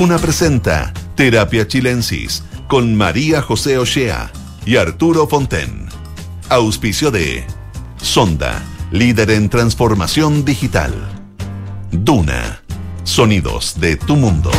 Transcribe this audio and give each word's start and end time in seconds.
Duna 0.00 0.18
presenta 0.18 0.94
Terapia 1.14 1.68
Chilensis 1.68 2.42
con 2.68 2.94
María 2.94 3.42
José 3.42 3.76
Ochea 3.76 4.32
y 4.64 4.76
Arturo 4.76 5.28
Fonten. 5.28 5.88
Auspicio 6.48 7.10
de 7.10 7.44
Sonda, 7.98 8.62
líder 8.92 9.30
en 9.30 9.50
transformación 9.50 10.42
digital. 10.42 10.94
Duna, 11.92 12.62
sonidos 13.04 13.78
de 13.78 13.96
tu 13.96 14.16
mundo. 14.16 14.50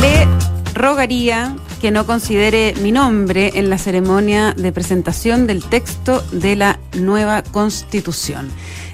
Le 0.00 0.26
rogaría 0.74 1.54
que 1.82 1.90
no 1.90 2.06
considere 2.06 2.74
mi 2.80 2.92
nombre 2.92 3.54
en 3.56 3.68
la 3.68 3.76
ceremonia 3.76 4.54
de 4.56 4.70
presentación 4.70 5.48
del 5.48 5.64
texto 5.64 6.22
de 6.30 6.54
la 6.54 6.78
nueva 6.96 7.42
constitución. 7.42 8.48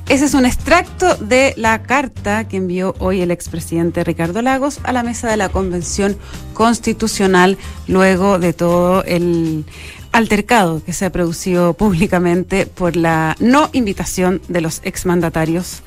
Ese 0.08 0.24
es 0.24 0.32
un 0.32 0.46
extracto 0.46 1.14
de 1.16 1.52
la 1.58 1.82
carta 1.82 2.48
que 2.48 2.56
envió 2.56 2.94
hoy 2.98 3.20
el 3.20 3.30
expresidente 3.30 4.04
Ricardo 4.04 4.40
Lagos 4.40 4.80
a 4.84 4.92
la 4.92 5.02
mesa 5.02 5.30
de 5.30 5.36
la 5.36 5.50
Convención 5.50 6.16
Constitucional 6.54 7.58
luego 7.88 8.38
de 8.38 8.54
todo 8.54 9.04
el 9.04 9.66
altercado 10.12 10.82
que 10.82 10.94
se 10.94 11.04
ha 11.04 11.12
producido 11.12 11.74
públicamente 11.74 12.64
por 12.64 12.96
la 12.96 13.36
no 13.38 13.68
invitación 13.74 14.40
de 14.48 14.62
los 14.62 14.80
exmandatarios 14.82 15.82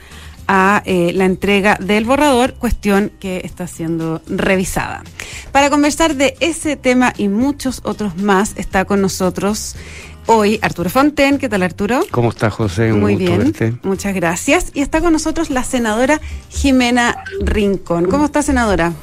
a 0.48 0.82
eh, 0.86 1.12
la 1.14 1.26
entrega 1.26 1.78
del 1.80 2.06
borrador, 2.06 2.54
cuestión 2.56 3.12
que 3.20 3.42
está 3.44 3.68
siendo 3.68 4.22
revisada. 4.28 5.04
Para 5.52 5.70
conversar 5.70 6.16
de 6.16 6.36
ese 6.40 6.76
tema 6.76 7.14
y 7.18 7.28
muchos 7.28 7.82
otros 7.84 8.18
más, 8.18 8.54
está 8.58 8.86
con 8.86 9.02
nosotros 9.02 9.76
hoy 10.26 10.60
Arturo 10.62 10.90
Fonten. 10.90 11.38
¿Qué 11.38 11.50
tal, 11.50 11.64
Arturo? 11.64 12.02
¿Cómo 12.12 12.30
está, 12.30 12.50
José? 12.50 12.94
Un 12.94 13.02
Muy 13.02 13.16
bien, 13.16 13.54
muchas 13.84 14.14
gracias. 14.14 14.72
Y 14.74 14.82
está 14.82 15.02
con 15.02 15.14
nosotros 15.14 15.50
la 15.50 15.64
senadora 15.64 16.22
Jimena 16.50 17.24
Rincón. 17.42 18.06
¿Cómo 18.06 18.26
está, 18.26 18.42
senadora? 18.42 18.94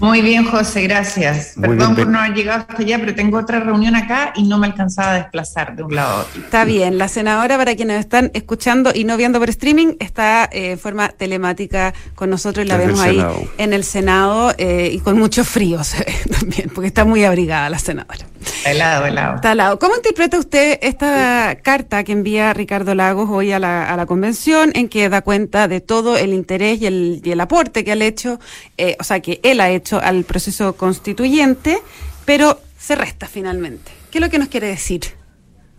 Muy 0.00 0.22
bien, 0.22 0.44
José, 0.44 0.82
gracias. 0.82 1.54
Perdón 1.60 1.96
por 1.96 2.06
no 2.06 2.20
haber 2.20 2.34
llegado 2.34 2.60
hasta 2.60 2.82
allá, 2.82 2.98
pero 2.98 3.14
tengo 3.14 3.38
otra 3.38 3.60
reunión 3.60 3.96
acá 3.96 4.32
y 4.36 4.44
no 4.44 4.58
me 4.58 4.68
alcanzaba 4.68 5.12
a 5.12 5.14
desplazar 5.14 5.74
de 5.74 5.82
un 5.82 5.94
lado 5.94 6.18
a 6.18 6.20
otro. 6.20 6.42
Está 6.42 6.64
bien, 6.64 6.98
la 6.98 7.08
senadora, 7.08 7.56
para 7.56 7.74
quienes 7.74 7.98
están 7.98 8.30
escuchando 8.34 8.92
y 8.94 9.04
no 9.04 9.16
viendo 9.16 9.40
por 9.40 9.48
streaming, 9.50 9.94
está 9.98 10.48
eh, 10.52 10.72
en 10.72 10.78
forma 10.78 11.08
telemática 11.08 11.94
con 12.14 12.30
nosotros 12.30 12.64
y 12.64 12.68
la 12.68 12.76
vemos 12.76 13.00
ahí 13.00 13.24
en 13.58 13.72
el 13.72 13.82
Senado 13.82 14.54
eh, 14.56 14.90
y 14.92 15.00
con 15.00 15.18
mucho 15.18 15.44
frío 15.44 15.82
se 15.88 15.98
ve 15.98 16.14
también, 16.38 16.70
porque 16.74 16.88
está 16.88 17.04
muy 17.04 17.24
abrigada 17.24 17.68
la 17.68 17.78
senadora. 17.78 18.26
Helado, 18.64 19.06
helado. 19.06 19.36
Está 19.36 19.52
helado. 19.52 19.78
¿Cómo 19.78 19.96
interpreta 19.96 20.38
usted 20.38 20.78
esta 20.80 21.58
carta 21.62 22.04
que 22.04 22.12
envía 22.12 22.54
Ricardo 22.54 22.94
Lagos 22.94 23.28
hoy 23.30 23.52
a 23.52 23.58
la, 23.58 23.92
a 23.92 23.96
la 23.96 24.06
convención 24.06 24.70
en 24.74 24.88
que 24.88 25.08
da 25.08 25.22
cuenta 25.22 25.66
de 25.66 25.80
todo 25.80 26.16
el 26.16 26.32
interés 26.32 26.80
y 26.80 26.86
el, 26.86 27.20
y 27.24 27.30
el 27.32 27.40
aporte 27.40 27.84
que 27.84 27.92
ha 27.92 27.96
hecho, 27.96 28.38
eh, 28.76 28.96
o 29.00 29.04
sea, 29.04 29.20
que 29.20 29.40
él 29.42 29.60
ha 29.60 29.70
hecho 29.70 29.87
al 29.96 30.24
proceso 30.24 30.76
constituyente, 30.76 31.78
pero 32.24 32.60
se 32.78 32.94
resta 32.94 33.26
finalmente. 33.26 33.90
¿Qué 34.10 34.18
es 34.18 34.22
lo 34.22 34.30
que 34.30 34.38
nos 34.38 34.48
quiere 34.48 34.68
decir? 34.68 35.02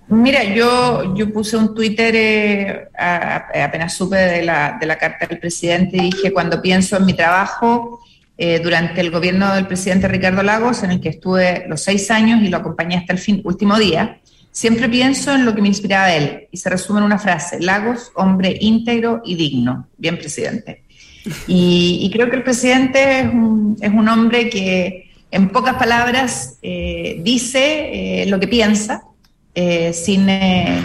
Mira, 0.10 0.44
yo, 0.44 1.16
yo 1.16 1.32
puse 1.32 1.56
un 1.56 1.76
Twitter 1.76 2.16
eh, 2.16 2.90
apenas 2.98 3.94
supe 3.94 4.16
de 4.16 4.42
la, 4.44 4.78
de 4.80 4.88
la 4.88 4.98
carta 4.98 5.28
del 5.28 5.40
presidente 5.40 5.98
y 5.98 6.10
dije, 6.10 6.34
cuando 6.34 6.62
pienso 6.62 6.98
en 6.98 7.06
mi 7.06 7.14
trabajo 7.14 8.00
eh, 8.36 8.60
durante 8.60 9.02
el 9.02 9.12
gobierno 9.12 9.54
del 9.54 9.68
presidente 9.68 10.08
Ricardo 10.08 10.42
Lagos, 10.42 10.82
en 10.82 10.92
el 10.92 11.00
que 11.00 11.10
estuve 11.10 11.66
los 11.68 11.82
seis 11.82 12.10
años 12.10 12.42
y 12.42 12.48
lo 12.48 12.58
acompañé 12.58 12.98
hasta 12.98 13.14
el 13.14 13.20
fin, 13.20 13.42
último 13.44 13.78
día, 13.78 14.20
siempre 14.52 14.90
pienso 14.90 15.36
en 15.36 15.46
lo 15.46 15.54
que 15.54 15.62
me 15.62 15.68
inspiraba 15.68 16.06
a 16.06 16.16
él 16.16 16.48
y 16.50 16.58
se 16.58 16.70
resume 16.70 17.00
en 17.00 17.06
una 17.06 17.20
frase, 17.20 17.60
Lagos, 17.60 18.12
hombre 18.16 18.58
íntegro 18.60 19.22
y 19.24 19.36
digno. 19.36 19.88
Bien, 19.98 20.18
presidente. 20.18 20.84
Y, 21.47 22.09
creo 22.13 22.30
que 22.30 22.38
el 22.38 22.44
presidente 22.44 23.19
es 23.19 23.25
un, 23.25 23.78
es 23.81 23.91
un, 23.91 24.07
hombre 24.07 24.50
que 24.50 25.12
en 25.31 25.50
pocas 25.50 25.75
palabras 25.75 26.57
eh, 26.62 27.19
dice 27.22 28.24
eh, 28.24 28.25
lo 28.28 28.40
que 28.40 28.47
piensa, 28.47 29.03
eh, 29.53 29.94
sin, 29.94 30.28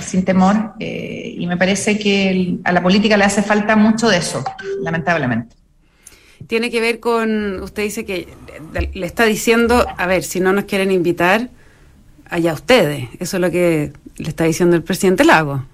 sin, 0.01 0.25
temor, 0.25 0.73
y 0.81 1.47
me 1.47 1.57
parece 1.57 1.99
que 1.99 2.57
a 2.65 2.73
la 2.73 2.83
política 2.83 3.17
le 3.17 3.25
hace 3.25 3.43
falta 3.43 3.77
mucho 3.77 4.09
de 4.09 4.19
eso, 4.19 4.43
lamentablemente. 4.83 5.55
Tiene 6.47 6.71
que 6.71 6.81
ver 6.81 6.99
con, 6.99 7.63
usted 7.63 7.85
dice 7.85 8.05
que 8.05 8.29
le 8.93 9.07
está 9.07 9.25
diciendo, 9.25 9.87
a 9.97 10.07
ver, 10.07 10.25
si 10.25 10.41
no 10.41 10.53
nos 10.53 10.65
quieren 10.65 10.91
invitar, 10.91 11.51
allá 12.29 12.53
ustedes, 12.53 13.09
eso 13.21 13.37
es 13.37 13.41
lo 13.41 13.51
que 13.51 13.93
le 14.17 14.29
está 14.29 14.45
diciendo 14.45 14.77
el 14.77 14.83
presidente 14.83 15.25
Lago. 15.25 15.65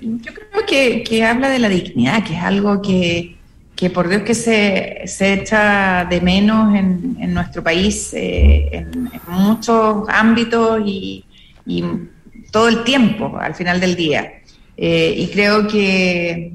Yo 0.00 0.32
creo 0.32 0.66
que, 0.66 1.02
que, 1.02 1.24
habla 1.24 1.48
de 1.48 1.58
la 1.58 1.68
dignidad, 1.68 2.24
que 2.24 2.34
es 2.34 2.42
algo 2.42 2.80
que, 2.80 3.36
que 3.74 3.90
por 3.90 4.08
Dios 4.08 4.22
que 4.22 4.34
se, 4.34 5.02
se, 5.06 5.32
echa 5.34 6.04
de 6.04 6.20
menos 6.20 6.74
en, 6.76 7.16
en 7.20 7.34
nuestro 7.34 7.62
país 7.62 8.12
eh, 8.14 8.68
en, 8.72 9.10
muchos 9.28 10.08
ámbitos 10.08 10.82
y, 10.84 11.24
y, 11.66 11.84
todo 12.52 12.68
el 12.68 12.84
tiempo 12.84 13.36
al 13.38 13.54
final 13.54 13.80
del 13.80 13.96
día. 13.96 14.32
Eh, 14.76 15.14
y 15.16 15.26
creo 15.28 15.66
que, 15.66 16.52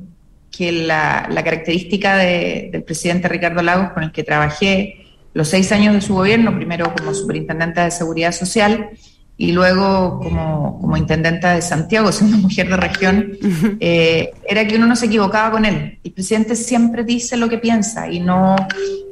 que 0.49 0.71
la, 0.71 1.27
la, 1.29 1.43
característica 1.43 2.15
de, 2.15 2.69
del 2.71 2.83
presidente 2.83 3.27
Ricardo 3.27 3.61
Lagos, 3.61 3.91
con 3.91 4.03
el 4.03 4.11
que 4.11 4.23
trabajé 4.23 5.05
los 5.33 5.49
seis 5.49 5.71
años 5.71 5.93
de 5.93 6.01
su 6.01 6.13
gobierno, 6.13 6.55
primero 6.55 6.93
como 6.95 7.13
superintendente 7.13 7.81
de 7.81 7.91
Seguridad 7.91 8.31
Social, 8.31 8.91
y 9.37 9.51
luego 9.51 10.19
como, 10.19 10.79
como 10.79 10.95
intendenta 10.95 11.53
de 11.53 11.61
Santiago, 11.61 12.11
siendo 12.11 12.37
mujer 12.37 12.69
de 12.69 12.77
región, 12.77 13.37
eh, 13.79 14.31
era 14.47 14.67
que 14.67 14.75
uno 14.75 14.85
no 14.85 14.95
se 14.95 15.07
equivocaba 15.07 15.51
con 15.51 15.65
él. 15.65 15.99
El 16.03 16.11
presidente 16.11 16.55
siempre 16.55 17.03
dice 17.03 17.37
lo 17.37 17.49
que 17.49 17.57
piensa 17.57 18.09
y 18.09 18.19
no, 18.19 18.55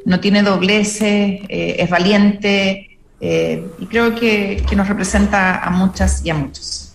no 0.06 0.20
tiene 0.20 0.44
dobleces, 0.44 1.42
eh, 1.50 1.76
es 1.80 1.90
valiente 1.90 2.98
eh, 3.20 3.66
y 3.80 3.86
creo 3.86 4.16
que, 4.16 4.64
que 4.70 4.76
nos 4.76 4.88
representa 4.88 5.60
a 5.60 5.70
muchas 5.70 6.26
y 6.26 6.30
a 6.30 6.36
muchos. 6.36 6.94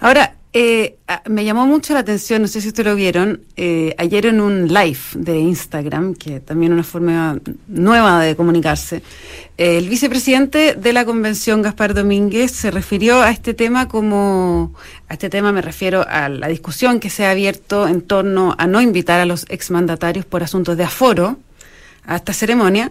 Ahora, 0.00 0.34
eh, 0.52 0.96
ah, 1.06 1.22
me 1.28 1.44
llamó 1.44 1.64
mucho 1.64 1.94
la 1.94 2.00
atención, 2.00 2.42
no 2.42 2.48
sé 2.48 2.60
si 2.60 2.68
ustedes 2.68 2.88
lo 2.88 2.96
vieron, 2.96 3.42
eh, 3.56 3.94
ayer 3.98 4.26
en 4.26 4.40
un 4.40 4.66
live 4.66 4.98
de 5.14 5.38
Instagram, 5.38 6.14
que 6.14 6.40
también 6.40 6.72
es 6.72 6.74
una 6.74 6.82
forma 6.82 7.38
nueva 7.68 8.20
de 8.20 8.34
comunicarse, 8.34 9.02
eh, 9.56 9.78
el 9.78 9.88
vicepresidente 9.88 10.74
de 10.74 10.92
la 10.92 11.04
convención, 11.04 11.62
Gaspar 11.62 11.94
Domínguez, 11.94 12.50
se 12.50 12.72
refirió 12.72 13.22
a 13.22 13.30
este 13.30 13.54
tema 13.54 13.86
como, 13.86 14.74
a 15.08 15.12
este 15.12 15.30
tema 15.30 15.52
me 15.52 15.62
refiero 15.62 16.04
a 16.08 16.28
la 16.28 16.48
discusión 16.48 16.98
que 16.98 17.10
se 17.10 17.26
ha 17.26 17.30
abierto 17.30 17.86
en 17.86 18.02
torno 18.02 18.56
a 18.58 18.66
no 18.66 18.80
invitar 18.80 19.20
a 19.20 19.26
los 19.26 19.46
exmandatarios 19.50 20.24
por 20.24 20.42
asuntos 20.42 20.76
de 20.76 20.82
aforo 20.82 21.38
a 22.04 22.16
esta 22.16 22.32
ceremonia. 22.32 22.90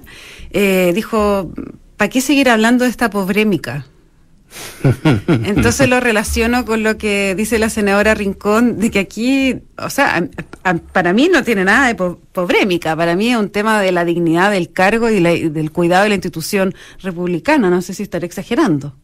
dijo, 0.93 1.51
¿para 1.97 2.09
qué 2.09 2.21
seguir 2.21 2.49
hablando 2.49 2.85
de 2.85 2.91
esta 2.91 3.09
pobrémica? 3.09 3.85
Entonces 5.27 5.87
lo 5.89 5.99
relaciono 5.99 6.65
con 6.65 6.83
lo 6.83 6.97
que 6.97 7.35
dice 7.35 7.59
la 7.59 7.69
senadora 7.69 8.15
Rincón, 8.15 8.79
de 8.79 8.91
que 8.91 8.99
aquí, 8.99 9.55
o 9.77 9.89
sea, 9.89 10.27
para 10.91 11.13
mí 11.13 11.29
no 11.31 11.43
tiene 11.43 11.63
nada 11.65 11.87
de 11.87 11.95
pobrémica, 11.95 12.95
para 12.95 13.15
mí 13.15 13.29
es 13.29 13.37
un 13.37 13.49
tema 13.49 13.81
de 13.81 13.91
la 13.91 14.05
dignidad 14.05 14.51
del 14.51 14.71
cargo 14.71 15.09
y 15.09 15.19
del 15.21 15.71
cuidado 15.71 16.03
de 16.03 16.09
la 16.09 16.15
institución 16.15 16.73
republicana, 17.01 17.69
no 17.69 17.81
sé 17.81 17.93
si 17.93 18.03
estaré 18.03 18.25
exagerando. 18.25 18.95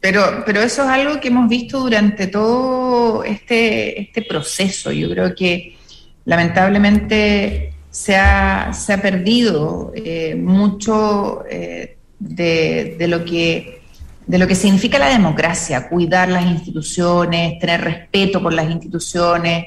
Pero, 0.00 0.42
pero 0.46 0.60
eso 0.60 0.82
es 0.82 0.88
algo 0.88 1.20
que 1.20 1.28
hemos 1.28 1.48
visto 1.48 1.80
durante 1.80 2.26
todo 2.28 3.22
este, 3.22 4.00
este 4.00 4.22
proceso. 4.22 4.90
Yo 4.92 5.10
creo 5.10 5.34
que 5.34 5.76
lamentablemente 6.24 7.74
se 7.90 8.16
ha, 8.16 8.72
se 8.72 8.94
ha 8.94 9.02
perdido 9.02 9.92
eh, 9.94 10.34
mucho 10.36 11.44
eh, 11.50 11.98
de, 12.20 13.06
lo 13.08 13.24
que, 13.24 13.82
de 14.26 14.38
lo 14.38 14.46
que 14.46 14.54
significa 14.54 14.98
la 14.98 15.08
democracia, 15.08 15.88
cuidar 15.88 16.28
las 16.28 16.44
instituciones, 16.44 17.58
tener 17.58 17.80
respeto 17.80 18.40
por 18.42 18.52
las 18.52 18.70
instituciones. 18.70 19.64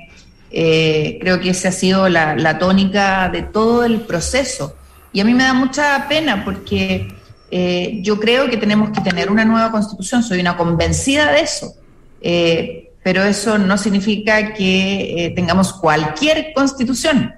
Eh, 0.51 1.17
creo 1.19 1.41
que 1.41 1.49
esa 1.49 1.69
ha 1.69 1.71
sido 1.71 2.07
la, 2.07 2.57
tónica 2.59 3.27
de 3.29 3.41
todo 3.41 3.83
el 3.83 4.01
proceso. 4.01 4.75
Y 5.11 5.19
a 5.19 5.25
mí 5.25 5.33
me 5.33 5.43
da 5.43 5.53
mucha 5.53 6.05
pena 6.07 6.45
porque 6.45 7.07
eh, 7.51 7.99
yo 8.01 8.19
creo 8.19 8.49
que 8.49 8.57
tenemos 8.57 8.91
que 8.91 9.01
tener 9.01 9.29
una 9.29 9.45
nueva 9.45 9.71
constitución, 9.71 10.23
soy 10.23 10.39
una 10.39 10.55
convencida 10.55 11.31
de 11.31 11.41
eso. 11.41 11.73
Eh, 12.21 12.91
pero 13.03 13.23
eso 13.23 13.57
no 13.57 13.77
significa 13.77 14.53
que 14.53 15.33
tengamos 15.35 15.73
cualquier 15.73 16.53
constitución. 16.53 17.33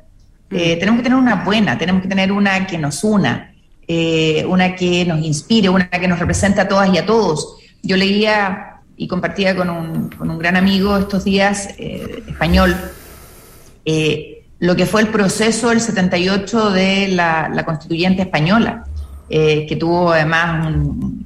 Mm. 0.52 0.58
tenemos 0.58 0.98
que 0.98 1.04
tener 1.04 1.18
una 1.18 1.44
buena, 1.44 1.76
tenemos 1.76 2.04
que 2.04 2.08
tener 2.08 2.32
una 2.32 2.68
que 2.68 2.78
nos 2.78 3.04
una, 3.04 3.55
eh, 3.88 4.46
una 4.48 4.76
que 4.76 5.06
nos 5.06 5.24
inspire, 5.24 5.70
una 5.70 5.90
que 5.90 6.08
nos 6.08 6.20
represente 6.20 6.62
a 6.62 6.68
todas 6.68 6.92
y 6.94 6.98
a 6.98 7.06
todos. 7.06 7.58
Yo 7.84 7.98
leía 7.98 8.82
y 8.98 9.08
compartía 9.08 9.56
con 9.56 9.70
un, 9.70 10.10
con 10.10 10.30
un 10.30 10.40
gran 10.40 10.56
amigo 10.56 10.98
estos 10.98 11.24
días, 11.24 11.70
eh, 11.78 12.24
español, 12.28 12.76
eh, 13.86 14.46
lo 14.60 14.76
que 14.76 14.86
fue 14.86 15.02
el 15.02 15.10
proceso 15.10 15.70
del 15.70 15.82
78 15.82 16.72
de 16.72 17.10
la, 17.10 17.64
constituyente 17.66 18.24
española. 18.24 18.86
que 19.30 19.78
tuvo 19.80 20.12
además 20.14 20.72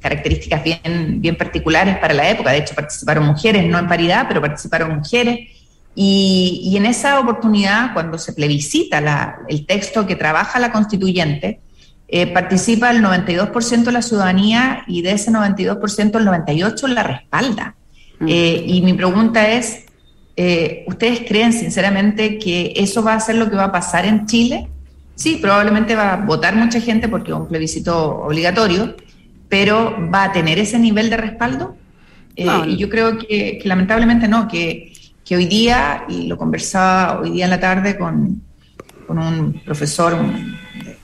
características 0.01 0.63
bien, 0.63 1.21
bien 1.21 1.35
particulares 1.35 1.97
para 1.97 2.13
la 2.13 2.29
época. 2.29 2.51
De 2.51 2.57
hecho, 2.59 2.73
participaron 2.73 3.25
mujeres, 3.25 3.65
no 3.65 3.77
en 3.77 3.88
paridad, 3.88 4.25
pero 4.27 4.41
participaron 4.41 4.97
mujeres. 4.97 5.50
Y, 5.95 6.75
en 6.77 6.85
esa 6.85 7.19
oportunidad, 7.19 7.94
cuando 7.94 8.17
se 8.17 8.33
plebiscita 8.33 9.38
el 9.47 9.65
texto 9.65 10.07
que 10.07 10.15
trabaja 10.15 10.59
la 10.59 10.71
constituyente, 10.71 11.59
eh, 12.11 12.25
participa 12.25 12.89
el 12.89 13.03
92% 13.03 13.83
de 13.83 13.91
la 13.91 14.01
ciudadanía 14.01 14.83
y 14.88 15.03
de 15.03 15.11
ese 15.11 15.31
92% 15.31 16.17
el 16.17 16.27
98% 16.27 16.88
la 16.88 17.03
respalda. 17.03 17.75
Mm. 18.19 18.27
Eh, 18.27 18.63
y 18.65 18.81
mi 18.81 18.94
pregunta 18.94 19.47
es, 19.47 19.85
eh, 20.35 20.85
¿ustedes 20.88 21.21
creen 21.27 21.53
sinceramente 21.53 22.39
que 22.39 22.73
eso 22.75 23.03
va 23.03 23.13
a 23.13 23.19
ser 23.19 23.35
lo 23.35 23.47
que 23.47 23.56
va 23.56 23.65
a 23.65 23.71
pasar 23.71 24.06
en 24.06 24.25
Chile? 24.25 24.67
Sí, 25.13 25.38
probablemente 25.39 25.95
va 25.95 26.13
a 26.13 26.17
votar 26.17 26.56
mucha 26.56 26.81
gente 26.81 27.09
porque 27.09 27.29
es 27.29 27.38
un 27.38 27.47
plebiscito 27.47 28.21
obligatorio, 28.21 28.95
pero 29.47 29.95
¿va 30.11 30.23
a 30.23 30.31
tener 30.31 30.57
ese 30.57 30.79
nivel 30.79 31.11
de 31.11 31.17
respaldo? 31.17 31.75
Y 32.35 32.77
yo 32.77 32.89
creo 32.89 33.17
que, 33.17 33.61
lamentablemente 33.65 34.27
no, 34.27 34.47
que, 34.47 34.94
que, 35.25 35.35
hoy 35.35 35.45
día, 35.45 36.06
y 36.07 36.27
lo 36.27 36.38
conversaba 36.38 37.19
hoy 37.19 37.31
día 37.31 37.44
en 37.44 37.51
la 37.51 37.59
tarde 37.59 37.97
con, 37.97 38.41
con 39.09 39.17
un 39.17 39.53
profesor, 39.65 40.15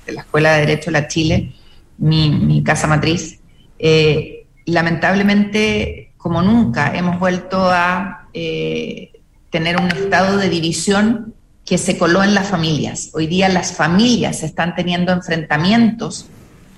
de 0.06 0.12
la 0.12 0.22
Escuela 0.22 0.54
de 0.54 0.60
Derecho 0.60 0.86
de 0.86 0.92
la 0.92 1.08
Chile, 1.08 1.56
mi, 1.98 2.62
casa 2.64 2.86
matriz, 2.86 3.40
eh, 3.80 4.46
lamentablemente, 4.68 6.12
como 6.16 6.44
nunca, 6.44 6.96
hemos 6.96 7.20
vuelto 7.20 7.68
a 7.68 8.28
eh, 8.32 9.12
tener 9.50 9.78
un 9.78 9.88
estado 9.88 10.38
de 10.38 10.50
división 10.50 11.34
que 11.66 11.80
se 11.80 11.98
coló 11.98 12.24
en 12.24 12.36
las 12.36 12.48
familias. 12.48 13.10
Hoy 13.16 13.26
día 13.26 13.50
las 13.50 13.74
familias 13.74 14.44
están 14.44 14.76
teniendo 14.76 15.12
enfrentamientos 15.12 16.28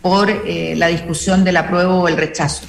por 0.01 0.29
eh, 0.29 0.75
la 0.77 0.87
discusión 0.87 1.43
del 1.43 1.57
apruebo 1.57 2.03
o 2.03 2.07
el 2.07 2.15
rechazo. 2.15 2.65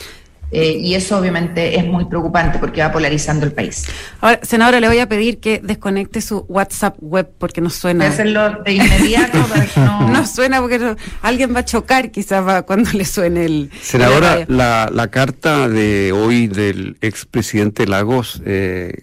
Eh, 0.50 0.78
y 0.80 0.94
eso 0.94 1.18
obviamente 1.18 1.78
es 1.78 1.84
muy 1.84 2.06
preocupante 2.06 2.58
porque 2.58 2.80
va 2.80 2.90
polarizando 2.90 3.44
el 3.44 3.52
país. 3.52 3.86
Ahora, 4.20 4.40
senadora, 4.42 4.80
le 4.80 4.88
voy 4.88 4.98
a 4.98 5.08
pedir 5.08 5.40
que 5.40 5.60
desconecte 5.62 6.22
su 6.22 6.46
WhatsApp 6.48 6.96
web 7.00 7.30
porque 7.36 7.60
no 7.60 7.68
suena. 7.68 8.04
Voy 8.04 8.14
hacerlo 8.14 8.62
de 8.64 8.72
inmediato 8.72 9.38
para 9.46 9.66
que 9.66 9.80
no. 9.80 10.08
no 10.12 10.26
suena 10.26 10.60
porque 10.60 10.96
alguien 11.20 11.54
va 11.54 11.60
a 11.60 11.64
chocar 11.64 12.10
quizás 12.10 12.62
cuando 12.62 12.90
le 12.92 13.04
suene 13.04 13.44
el. 13.44 13.70
Senadora, 13.80 14.46
la, 14.48 14.88
la, 14.90 15.08
carta 15.08 15.68
de 15.68 16.12
hoy 16.12 16.46
del 16.46 16.96
expresidente 17.02 17.86
Lagos 17.86 18.40
eh, 18.46 19.02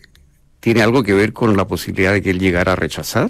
tiene 0.60 0.82
algo 0.82 1.04
que 1.04 1.14
ver 1.14 1.32
con 1.32 1.56
la 1.56 1.68
posibilidad 1.68 2.12
de 2.12 2.24
que 2.24 2.32
él 2.32 2.40
llegara 2.40 2.74
a 2.74 2.76
rechazar. 2.76 3.30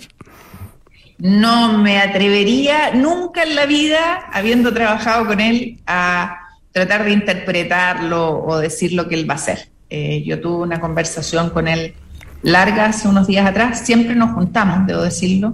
No 1.18 1.78
me 1.78 2.00
atrevería 2.00 2.94
nunca 2.94 3.44
en 3.44 3.56
la 3.56 3.66
vida, 3.66 4.26
habiendo 4.32 4.74
trabajado 4.74 5.26
con 5.26 5.40
él, 5.40 5.80
a 5.86 6.45
tratar 6.76 7.06
de 7.06 7.12
interpretarlo 7.12 8.44
o 8.44 8.58
decir 8.58 8.92
lo 8.92 9.08
que 9.08 9.16
él 9.16 9.30
va 9.30 9.36
a 9.36 9.38
hacer. 9.38 9.70
Eh, 9.90 10.24
yo 10.26 10.42
tuve 10.42 10.64
una 10.64 10.82
conversación 10.82 11.50
con 11.52 11.70
él 11.70 11.94
larga 12.44 12.88
hace 12.88 13.08
unos 13.08 13.28
días 13.28 13.48
atrás, 13.48 13.86
siempre 13.86 14.14
nos 14.14 14.34
juntamos, 14.34 14.86
debo 14.86 15.02
decirlo, 15.02 15.54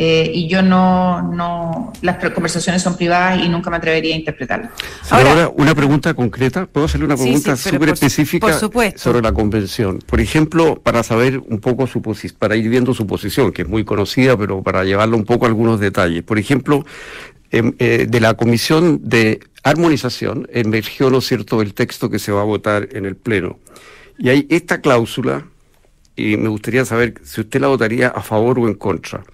eh, 0.00 0.32
y 0.34 0.48
yo 0.48 0.62
no, 0.62 1.22
no, 1.22 1.92
las 2.02 2.16
conversaciones 2.32 2.82
son 2.82 2.96
privadas 2.96 3.40
y 3.40 3.48
nunca 3.48 3.70
me 3.70 3.76
atrevería 3.76 4.16
a 4.16 4.18
interpretarlas. 4.18 4.72
Ahora, 5.10 5.48
una 5.54 5.76
pregunta 5.76 6.12
concreta, 6.14 6.66
¿puedo 6.66 6.86
hacerle 6.86 7.06
una 7.06 7.16
pregunta 7.16 7.56
súper 7.56 7.90
específica 7.90 8.60
sobre 8.96 9.22
la 9.22 9.32
convención? 9.32 10.00
Por 10.06 10.20
ejemplo, 10.20 10.80
para 10.80 11.04
saber 11.04 11.38
un 11.38 11.60
poco 11.60 11.86
su 11.86 12.02
posición, 12.02 12.36
para 12.36 12.56
ir 12.56 12.68
viendo 12.68 12.94
su 12.94 13.06
posición, 13.06 13.52
que 13.52 13.62
es 13.62 13.68
muy 13.68 13.84
conocida, 13.84 14.36
pero 14.36 14.60
para 14.64 14.82
llevarlo 14.82 15.16
un 15.16 15.24
poco 15.24 15.44
a 15.44 15.48
algunos 15.48 15.78
detalles. 15.78 16.24
Por 16.24 16.40
ejemplo, 16.40 16.84
em, 16.84 17.37
eh, 17.50 18.06
de 18.08 18.20
la 18.20 18.34
Comisión 18.34 19.00
de 19.02 19.40
Armonización 19.62 20.48
emergió, 20.52 21.10
¿no 21.10 21.20
cierto?, 21.20 21.62
el 21.62 21.74
texto 21.74 22.10
que 22.10 22.18
se 22.18 22.32
va 22.32 22.42
a 22.42 22.44
votar 22.44 22.88
en 22.92 23.06
el 23.06 23.16
Pleno. 23.16 23.58
Y 24.18 24.28
hay 24.28 24.46
esta 24.50 24.80
cláusula, 24.80 25.46
y 26.16 26.36
me 26.36 26.48
gustaría 26.48 26.84
saber 26.84 27.14
si 27.22 27.40
usted 27.40 27.60
la 27.60 27.68
votaría 27.68 28.08
a 28.08 28.22
favor 28.22 28.58
o 28.58 28.68
en 28.68 28.74
contra. 28.74 29.24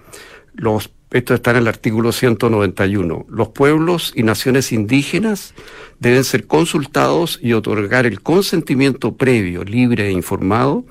Los, 0.54 0.90
esto 1.10 1.34
está 1.34 1.52
en 1.52 1.58
el 1.58 1.68
artículo 1.68 2.12
191. 2.12 3.26
Los 3.28 3.48
pueblos 3.48 4.12
y 4.14 4.22
naciones 4.22 4.72
indígenas 4.72 5.54
deben 5.98 6.24
ser 6.24 6.46
consultados 6.46 7.38
y 7.42 7.52
otorgar 7.52 8.06
el 8.06 8.20
consentimiento 8.20 9.16
previo, 9.16 9.64
libre 9.64 10.08
e 10.08 10.12
informado 10.12 10.84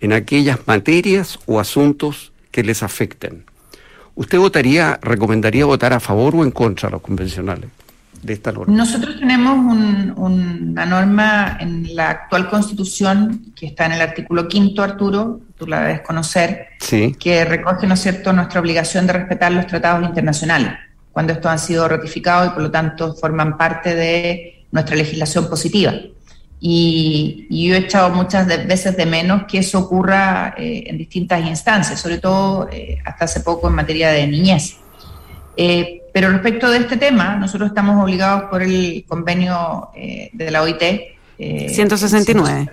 en 0.00 0.12
aquellas 0.12 0.66
materias 0.66 1.38
o 1.46 1.58
asuntos 1.58 2.32
que 2.50 2.62
les 2.62 2.82
afecten. 2.82 3.44
¿Usted 4.18 4.36
votaría, 4.36 4.98
recomendaría 5.00 5.64
votar 5.64 5.92
a 5.92 6.00
favor 6.00 6.34
o 6.34 6.42
en 6.42 6.50
contra 6.50 6.88
de 6.88 6.94
los 6.94 7.02
convencionales? 7.02 7.70
De 8.20 8.32
esta 8.32 8.50
norma? 8.50 8.74
Nosotros 8.74 9.16
tenemos 9.16 9.56
una 10.16 10.86
norma 10.86 11.56
en 11.60 11.94
la 11.94 12.10
actual 12.10 12.50
constitución 12.50 13.52
que 13.54 13.66
está 13.66 13.86
en 13.86 13.92
el 13.92 14.00
artículo 14.00 14.48
quinto, 14.48 14.82
Arturo, 14.82 15.42
tú 15.56 15.68
la 15.68 15.82
debes 15.82 16.00
conocer, 16.00 16.66
que 17.20 17.44
recoge, 17.44 17.86
¿no 17.86 17.94
es 17.94 18.00
cierto?, 18.00 18.32
nuestra 18.32 18.58
obligación 18.58 19.06
de 19.06 19.12
respetar 19.12 19.52
los 19.52 19.68
tratados 19.68 20.04
internacionales, 20.04 20.72
cuando 21.12 21.34
estos 21.34 21.52
han 21.52 21.60
sido 21.60 21.86
ratificados 21.86 22.48
y 22.48 22.50
por 22.50 22.62
lo 22.62 22.72
tanto 22.72 23.14
forman 23.14 23.56
parte 23.56 23.94
de 23.94 24.64
nuestra 24.72 24.96
legislación 24.96 25.48
positiva. 25.48 25.94
Y, 26.60 27.46
yo 27.68 27.74
he 27.74 27.78
echado 27.78 28.10
muchas 28.10 28.46
veces 28.46 28.96
de 28.96 29.06
menos 29.06 29.44
que 29.44 29.58
eso 29.58 29.78
ocurra 29.78 30.54
eh, 30.56 30.84
en 30.86 30.98
distintas 30.98 31.44
instancias, 31.46 32.00
sobre 32.00 32.18
todo 32.18 32.68
eh, 32.72 32.98
hasta 33.04 33.26
hace 33.26 33.40
poco 33.40 33.68
en 33.68 33.74
materia 33.74 34.10
de 34.10 34.26
niñez. 34.26 34.76
Eh, 35.56 36.02
pero 36.12 36.30
respecto 36.30 36.70
de 36.70 36.78
este 36.78 36.96
tema, 36.96 37.36
nosotros 37.36 37.68
estamos 37.68 38.02
obligados 38.02 38.44
por 38.50 38.62
el 38.62 39.04
convenio 39.06 39.90
de 39.94 40.50
la 40.50 40.62
OIT 40.62 40.82
169. 41.36 42.68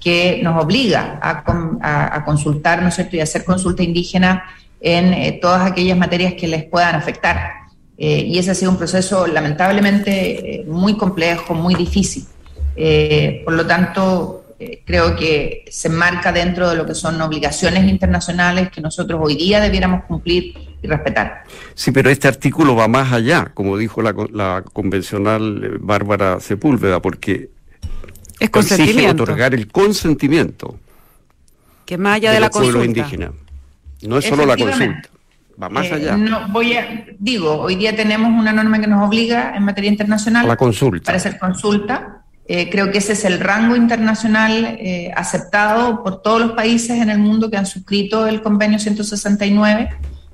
que 0.00 0.40
nos 0.42 0.62
obliga 0.62 1.18
a, 1.22 2.24
consultar, 2.24 2.82
¿no 2.82 2.88
es 2.88 2.96
cierto?, 2.96 3.16
y 3.16 3.20
hacer 3.20 3.44
consulta 3.44 3.82
indígena 3.82 4.44
en 4.80 5.40
todas 5.40 5.70
aquellas 5.70 5.96
materias 5.96 6.34
que 6.34 6.48
les 6.48 6.64
puedan 6.64 6.96
afectar. 6.96 7.52
y 7.96 8.36
ese 8.38 8.50
ha 8.50 8.54
sido 8.54 8.72
un 8.72 8.76
proceso 8.76 9.26
lamentablemente 9.26 10.64
muy 10.66 10.96
complejo, 10.96 11.54
muy 11.54 11.74
difícil. 11.74 12.26
Eh, 12.76 13.42
por 13.44 13.54
lo 13.54 13.66
tanto, 13.66 14.44
eh, 14.58 14.82
creo 14.84 15.16
que 15.16 15.64
se 15.70 15.88
marca 15.88 16.32
dentro 16.32 16.70
de 16.70 16.76
lo 16.76 16.86
que 16.86 16.94
son 16.94 17.20
obligaciones 17.20 17.88
internacionales 17.90 18.70
que 18.70 18.80
nosotros 18.80 19.20
hoy 19.22 19.36
día 19.36 19.60
debiéramos 19.60 20.04
cumplir 20.04 20.54
y 20.80 20.86
respetar. 20.86 21.44
Sí, 21.74 21.90
pero 21.90 22.08
este 22.10 22.28
artículo 22.28 22.76
va 22.76 22.86
más 22.88 23.12
allá, 23.12 23.50
como 23.52 23.76
dijo 23.76 24.00
la, 24.00 24.62
convencional 24.72 25.64
eh, 25.64 25.76
Bárbara 25.80 26.40
Sepúlveda, 26.40 27.02
porque 27.02 27.50
es 28.38 28.50
exige 28.50 29.08
otorgar 29.10 29.54
el 29.54 29.68
consentimiento 29.68 30.78
que 31.84 31.98
más 31.98 32.16
allá 32.16 32.32
de, 32.32 32.40
la 32.40 32.50
consulta. 32.50 32.84
indígena. 32.84 33.32
No 34.02 34.18
es 34.18 34.24
solo 34.24 34.46
la 34.46 34.56
consulta. 34.56 35.08
Va 35.62 35.68
más 35.68 35.90
allá. 35.90 36.16
No, 36.16 36.48
voy 36.48 36.74
a, 36.74 37.06
digo, 37.18 37.60
hoy 37.60 37.76
día 37.76 37.94
tenemos 37.94 38.28
una 38.28 38.52
norma 38.52 38.80
que 38.80 38.86
nos 38.86 39.06
obliga 39.06 39.54
en 39.54 39.64
materia 39.64 39.90
internacional 39.90 40.48
la 40.48 40.56
consulta. 40.56 41.04
para 41.04 41.18
hacer 41.18 41.38
consulta 41.38 42.23
eh, 42.46 42.68
creo 42.68 42.90
que 42.90 42.98
ese 42.98 43.14
es 43.14 43.24
el 43.24 43.40
rango 43.40 43.74
internacional 43.74 44.76
eh, 44.78 45.10
aceptado 45.16 46.02
por 46.02 46.20
todos 46.20 46.40
los 46.42 46.52
países 46.52 47.00
en 47.00 47.08
el 47.08 47.18
mundo 47.18 47.50
que 47.50 47.56
han 47.56 47.64
suscrito 47.64 48.26
el 48.26 48.42
convenio 48.42 48.78
169 48.78 49.88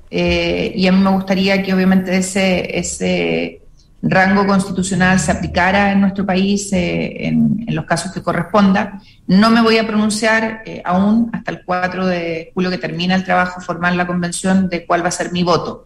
eh, 0.09 0.73
y 0.75 0.87
a 0.87 0.91
mí 0.91 1.01
me 1.01 1.11
gustaría 1.11 1.63
que 1.63 1.73
obviamente 1.73 2.17
ese, 2.17 2.77
ese 2.77 3.61
rango 4.01 4.45
constitucional 4.45 5.21
se 5.21 5.31
aplicara 5.31 5.93
en 5.93 6.01
nuestro 6.01 6.25
país 6.25 6.67
en, 6.73 7.65
los 7.67 7.85
casos 7.85 8.11
que 8.11 8.21
corresponda. 8.21 8.99
No 9.27 9.49
me 9.49 9.61
voy 9.61 9.77
a 9.77 9.87
pronunciar 9.87 10.63
aún 10.83 11.29
hasta 11.31 11.51
el 11.51 11.63
4 11.63 12.05
de 12.05 12.51
julio 12.53 12.69
que 12.69 12.77
termina 12.77 13.15
el 13.15 13.23
trabajo 13.23 13.61
formal 13.61 13.95
la 13.95 14.05
convención 14.05 14.67
de 14.67 14.85
cuál 14.85 15.01
va 15.01 15.07
a 15.07 15.11
ser 15.11 15.31
mi 15.31 15.43
voto. 15.43 15.85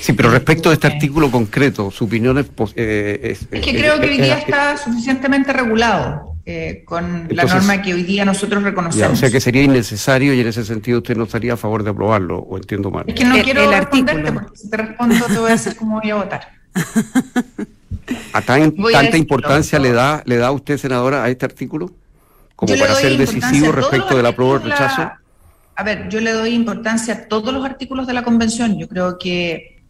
Sí, 0.00 0.12
pero 0.12 0.30
respecto 0.30 0.70
a 0.70 0.72
este 0.72 0.86
artículo 0.86 1.30
concreto, 1.30 1.90
su 1.90 2.04
opinión 2.04 2.38
es... 2.38 2.46
Eh, 2.74 3.36
es, 3.50 3.60
que 3.60 3.72
creo 3.72 4.00
que 4.00 4.08
hoy 4.08 4.16
día 4.18 4.38
está 4.38 4.76
suficientemente 4.76 5.52
regulado 5.52 6.34
eh, 6.46 6.82
con 6.86 7.28
la 7.30 7.44
norma 7.44 7.82
que 7.82 7.92
hoy 7.92 8.04
día 8.04 8.24
nosotros 8.24 8.62
reconocemos. 8.62 9.12
o 9.12 9.16
sea 9.16 9.30
que 9.30 9.38
sería 9.40 9.62
innecesario 9.62 10.32
y 10.32 10.40
en 10.40 10.46
ese 10.46 10.64
sentido 10.64 10.98
usted 10.98 11.14
no 11.14 11.24
estaría 11.24 11.52
a 11.52 11.56
favor 11.58 11.82
de 11.82 11.90
aprobarlo, 11.90 12.38
o 12.38 12.56
entiendo 12.56 12.90
mal. 12.90 13.04
Es 13.06 13.14
que 13.14 13.24
no 13.24 13.34
quiero 13.42 13.70
responderte 13.70 14.32
porque 14.32 14.56
si 14.56 14.70
te 14.70 14.76
respondo 14.78 15.26
te 15.26 15.38
voy 15.38 15.48
a 15.48 15.52
decir 15.52 15.76
cómo 15.76 16.00
voy 16.00 16.10
a 16.10 16.14
votar. 16.14 16.48
¿A 18.32 18.40
tanta 18.40 19.16
importancia 19.18 19.78
le 19.78 19.92
da 19.92 20.22
le 20.24 20.36
da 20.36 20.50
usted, 20.50 20.78
senadora, 20.78 21.22
a 21.22 21.28
este 21.28 21.44
artículo? 21.44 21.92
Como 22.56 22.74
para 22.78 22.94
ser 22.94 23.18
decisivo 23.18 23.70
respecto 23.70 24.16
del 24.16 24.24
apruebo 24.24 24.54
o 24.54 24.56
el 24.56 24.62
rechazo 24.62 25.10
a 25.78 25.84
ver, 25.84 26.08
yo 26.08 26.20
le 26.20 26.32
doy 26.32 26.54
importancia 26.54 27.14
a 27.14 27.28
todos 27.28 27.54
los 27.54 27.64
artículos 27.64 28.08
de 28.08 28.12
la 28.12 28.24
convención. 28.24 28.76
Yo 28.76 28.88
creo 28.88 29.16
que, 29.16 29.80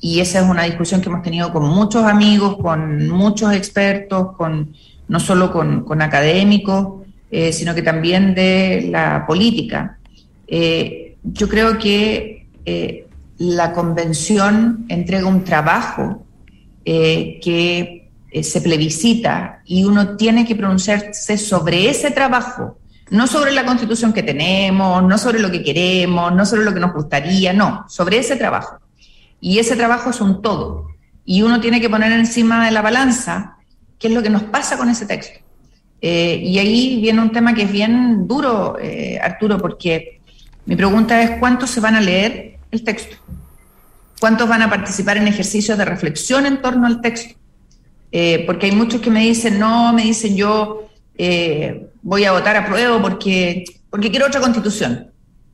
y 0.00 0.20
esa 0.20 0.38
es 0.38 0.48
una 0.48 0.62
discusión 0.62 1.00
que 1.00 1.08
hemos 1.08 1.24
tenido 1.24 1.52
con 1.52 1.68
muchos 1.68 2.04
amigos, 2.04 2.56
con 2.58 3.08
muchos 3.08 3.52
expertos, 3.52 4.36
con 4.36 4.76
no 5.08 5.18
solo 5.18 5.50
con, 5.50 6.02
académicos, 6.02 7.04
eh, 7.32 7.52
sino 7.52 7.74
que 7.74 7.82
también 7.82 8.32
de 8.32 8.86
la 8.92 9.24
política. 9.26 9.98
Eh, 10.46 11.16
yo 11.24 11.48
creo 11.48 11.78
que 11.78 12.46
eh, 12.64 13.08
la 13.38 13.72
convención 13.72 14.86
entrega 14.88 15.26
un 15.26 15.42
trabajo 15.42 16.24
que 16.84 18.08
se 18.40 18.60
plebiscita 18.60 19.62
y 19.66 19.84
uno 19.84 20.16
tiene 20.16 20.46
que 20.46 20.54
pronunciarse 20.54 21.36
sobre 21.36 21.90
ese 21.90 22.12
trabajo, 22.12 22.77
no 23.10 23.26
sobre 23.26 23.52
la 23.52 23.64
constitución 23.64 24.12
que 24.12 24.22
tenemos, 24.22 25.02
no 25.02 25.18
sobre 25.18 25.38
lo 25.38 25.50
que 25.50 25.62
queremos, 25.62 26.32
no 26.34 26.44
sobre 26.46 26.64
lo 26.64 26.74
que 26.74 26.80
nos 26.80 26.92
gustaría, 26.92 27.52
no, 27.52 27.84
sobre 27.88 28.18
ese 28.18 28.36
trabajo. 28.36 28.78
Y 29.40 29.58
ese 29.58 29.76
trabajo 29.76 30.10
es 30.10 30.20
un 30.20 30.42
todo. 30.42 30.88
Y 31.24 31.42
uno 31.42 31.60
tiene 31.60 31.80
que 31.80 31.90
poner 31.90 32.12
encima 32.12 32.64
de 32.64 32.70
la 32.70 32.82
balanza 32.82 33.56
qué 33.98 34.08
es 34.08 34.14
lo 34.14 34.22
que 34.22 34.30
nos 34.30 34.44
pasa 34.44 34.76
con 34.76 34.88
ese 34.88 35.06
texto. 35.06 35.40
Eh, 36.00 36.40
y 36.42 36.58
ahí 36.58 37.00
viene 37.00 37.20
un 37.20 37.32
tema 37.32 37.54
que 37.54 37.62
es 37.62 37.72
bien 37.72 38.26
duro, 38.26 38.76
Arturo, 39.22 39.58
porque 39.58 40.20
mi 40.66 40.76
pregunta 40.76 41.20
es 41.22 41.38
cuántos 41.38 41.70
se 41.70 41.80
van 41.80 41.96
a 41.96 42.00
leer 42.00 42.58
el 42.70 42.84
texto. 42.84 43.16
¿Cuántos 44.20 44.48
van 44.48 44.62
a 44.62 44.70
participar 44.70 45.16
en 45.16 45.28
ejercicios 45.28 45.78
de 45.78 45.84
reflexión 45.84 46.44
en 46.44 46.60
torno 46.60 46.86
al 46.86 47.00
texto? 47.00 47.38
Eh, 48.10 48.44
porque 48.46 48.66
hay 48.66 48.72
muchos 48.72 49.00
que 49.00 49.10
me 49.10 49.20
dicen, 49.20 49.58
no, 49.58 49.92
me 49.92 50.02
dicen 50.02 50.36
yo 50.36 50.88
eh, 51.16 51.87
voy 52.02 52.24
a 52.24 52.32
votar 52.32 52.56
a 52.56 52.66
prueba 52.66 53.00
porque, 53.00 53.64
porque 53.90 54.10
quiero 54.10 54.26
otra 54.26 54.40
constitución. 54.40 55.10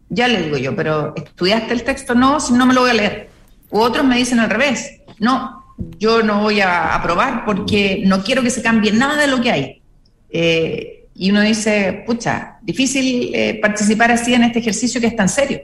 Ya 0.09 0.29
le 0.29 0.43
digo 0.43 0.57
yo, 0.59 0.77
pero 0.77 1.15
¿estudiaste 1.17 1.73
el 1.73 1.85
texto? 1.85 2.15
No, 2.15 2.41
si 2.41 2.53
no 2.53 2.67
me 2.67 2.75
lo 2.75 2.83
voy 2.83 2.91
a 2.91 2.95
leer. 2.95 3.31
U 3.71 3.81
otros 3.81 4.05
me 4.05 4.17
dicen 4.17 4.39
al 4.39 4.51
revés, 4.51 5.01
no, 5.19 5.65
yo 5.99 6.23
no 6.23 6.43
voy 6.43 6.61
a 6.61 6.95
aprobar 6.95 7.45
porque 7.45 8.03
no 8.05 8.23
quiero 8.23 8.43
que 8.43 8.51
se 8.51 8.63
cambie 8.63 8.93
nada 8.93 9.21
de 9.21 9.27
lo 9.27 9.41
que 9.41 9.51
hay. 9.51 9.83
Eh, 10.31 11.07
y 11.15 11.31
uno 11.31 11.41
dice, 11.41 12.05
pucha, 12.07 12.59
difícil 12.63 13.33
participar 13.61 14.13
así 14.13 14.35
en 14.35 14.45
este 14.45 14.59
ejercicio 14.59 15.01
que 15.01 15.07
es 15.09 15.17
tan 15.17 15.29
serio. 15.29 15.63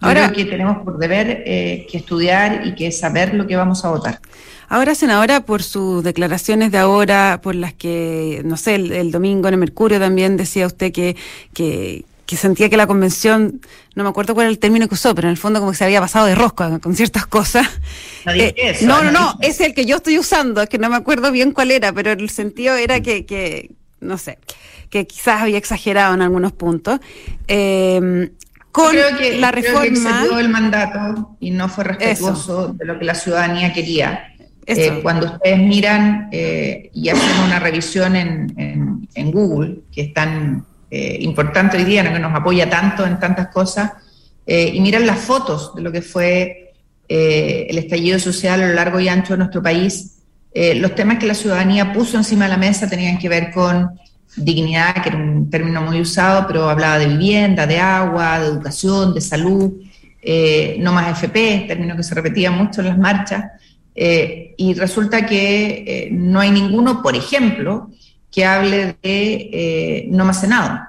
Ahora 0.00 0.32
que 0.32 0.44
tenemos 0.44 0.78
por 0.84 0.98
deber 0.98 1.42
eh, 1.46 1.86
que 1.90 1.98
estudiar 1.98 2.66
y 2.66 2.74
que 2.74 2.92
saber 2.92 3.34
lo 3.34 3.46
que 3.46 3.56
vamos 3.56 3.84
a 3.84 3.90
votar. 3.90 4.20
Ahora, 4.68 4.94
senadora, 4.94 5.40
por 5.40 5.62
sus 5.62 6.04
declaraciones 6.04 6.70
de 6.70 6.78
ahora, 6.78 7.40
por 7.42 7.54
las 7.54 7.72
que, 7.72 8.42
no 8.44 8.56
sé, 8.58 8.74
el, 8.74 9.10
domingo 9.10 9.48
en 9.48 9.54
el 9.54 9.60
Mercurio 9.60 9.98
también 9.98 10.36
decía 10.36 10.66
usted 10.66 10.92
que, 10.92 11.16
que, 11.54 12.04
sentía 12.36 12.68
que 12.68 12.76
la 12.76 12.86
convención, 12.86 13.62
no 13.94 14.04
me 14.04 14.10
acuerdo 14.10 14.34
cuál 14.34 14.44
era 14.44 14.50
el 14.50 14.58
término 14.58 14.86
que 14.86 14.94
usó, 14.94 15.14
pero 15.14 15.28
en 15.28 15.32
el 15.32 15.38
fondo 15.38 15.58
como 15.60 15.72
que 15.72 15.78
se 15.78 15.84
había 15.84 16.02
pasado 16.02 16.26
de 16.26 16.34
rosca 16.34 16.78
con 16.80 16.94
ciertas 16.94 17.26
cosas. 17.26 17.66
No, 18.26 18.32
eh, 18.32 18.76
no, 18.82 19.02
no, 19.02 19.10
no, 19.10 19.38
es 19.40 19.58
el 19.60 19.72
que 19.72 19.86
yo 19.86 19.96
estoy 19.96 20.18
usando, 20.18 20.60
es 20.60 20.68
que 20.68 20.76
no 20.76 20.90
me 20.90 20.96
acuerdo 20.96 21.32
bien 21.32 21.52
cuál 21.52 21.70
era, 21.70 21.94
pero 21.94 22.12
el 22.12 22.28
sentido 22.28 22.76
era 22.76 23.00
que, 23.00 23.24
que 23.24 23.70
no 24.00 24.18
sé, 24.18 24.38
que 24.90 25.06
quizás 25.06 25.40
había 25.40 25.56
exagerado 25.56 26.12
en 26.12 26.20
algunos 26.20 26.52
puntos. 26.52 27.00
Eh, 27.48 28.30
con 28.72 28.90
creo 28.90 29.16
que, 29.16 29.38
la 29.38 29.50
reforma. 29.50 30.20
Creo 30.20 30.36
que 30.36 30.40
el 30.40 30.48
mandato 30.48 31.36
y 31.40 31.50
no 31.50 31.68
fue 31.68 31.84
respetuoso 31.84 32.68
de 32.74 32.84
lo 32.84 32.98
que 32.98 33.04
la 33.04 33.14
ciudadanía 33.14 33.72
quería. 33.72 34.34
Eh, 34.70 35.00
cuando 35.02 35.24
ustedes 35.24 35.58
miran 35.58 36.28
eh, 36.30 36.90
y 36.92 37.08
hacen 37.08 37.42
una 37.46 37.58
revisión 37.58 38.14
en, 38.16 39.08
en, 39.14 39.30
Google, 39.30 39.80
que 39.90 40.02
es 40.02 40.12
tan 40.12 40.66
eh, 40.90 41.16
importante 41.20 41.78
hoy 41.78 41.84
día, 41.84 42.12
que 42.12 42.18
nos 42.18 42.34
apoya 42.34 42.68
tanto 42.68 43.06
en 43.06 43.18
tantas 43.18 43.48
cosas, 43.48 43.92
y 44.46 44.80
miran 44.80 45.06
las 45.06 45.18
fotos 45.18 45.74
de 45.74 45.82
lo 45.82 45.92
que 45.92 46.00
fue 46.00 46.72
el 47.06 47.76
estallido 47.76 48.18
social 48.18 48.62
a 48.62 48.68
lo 48.68 48.72
largo 48.72 48.98
y 48.98 49.06
ancho 49.06 49.34
de 49.34 49.38
nuestro 49.38 49.62
país, 49.62 50.22
los 50.54 50.94
temas 50.94 51.18
que 51.18 51.26
la 51.26 51.34
ciudadanía 51.34 51.92
puso 51.92 52.16
encima 52.16 52.46
de 52.46 52.52
la 52.52 52.56
mesa 52.56 52.88
tenían 52.88 53.18
que 53.18 53.28
ver 53.28 53.50
con 53.52 53.90
dignidad, 54.36 55.02
que 55.02 55.08
era 55.08 55.18
un 55.18 55.50
término 55.50 55.82
muy 55.82 56.00
usado, 56.00 56.46
pero 56.46 56.68
hablaba 56.68 56.98
de 56.98 57.08
vivienda, 57.08 57.66
de 57.66 57.78
agua, 57.78 58.40
de 58.40 58.46
educación, 58.46 59.14
de 59.14 59.20
salud, 59.20 59.72
eh, 60.20 60.76
no 60.80 60.92
más 60.92 61.10
FP, 61.10 61.64
término 61.68 61.96
que 61.96 62.02
se 62.02 62.14
repetía 62.14 62.50
mucho 62.50 62.80
en 62.80 62.88
las 62.88 62.98
marchas, 62.98 63.44
eh, 63.94 64.54
y 64.56 64.74
resulta 64.74 65.26
que 65.26 65.84
eh, 65.86 66.08
no 66.12 66.40
hay 66.40 66.50
ninguno, 66.50 67.02
por 67.02 67.16
ejemplo, 67.16 67.90
que 68.30 68.44
hable 68.44 68.96
de 69.02 70.06
no 70.10 70.24
más 70.24 70.40
Senado. 70.40 70.80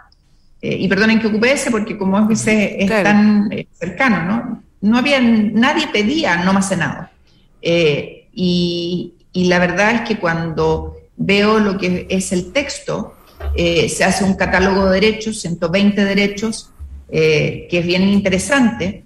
y 0.62 0.88
perdonen 0.89 1.19
que 1.19 1.27
ocupe 1.27 1.53
ese, 1.53 1.72
porque 1.72 1.98
como 1.98 2.29
es, 2.29 2.46
es 2.46 2.89
tan 2.89 3.50
cercano, 3.72 4.24
¿no? 4.24 4.63
No 4.81 4.98
había, 4.98 5.22
nadie 5.22 5.88
pedía 5.88 6.43
no 6.43 6.51
más 6.53 6.67
Senado. 6.67 7.10
y 7.62 9.13
la 9.34 9.60
verdad 9.60 9.91
es 9.96 10.01
que 10.01 10.17
cuando 10.17 10.98
veo 11.15 11.60
lo 11.60 11.77
que 11.77 12.08
es 12.10 12.31
el 12.31 12.51
texto, 12.51 13.15
eh, 13.55 13.89
se 13.89 14.03
hace 14.03 14.23
un 14.23 14.35
catálogo 14.35 14.85
de 14.85 14.99
derechos, 14.99 15.41
120 15.41 16.05
derechos, 16.05 16.71
eh, 17.09 17.67
que 17.69 17.79
es 17.79 17.85
bien 17.85 18.03
interesante, 18.03 19.03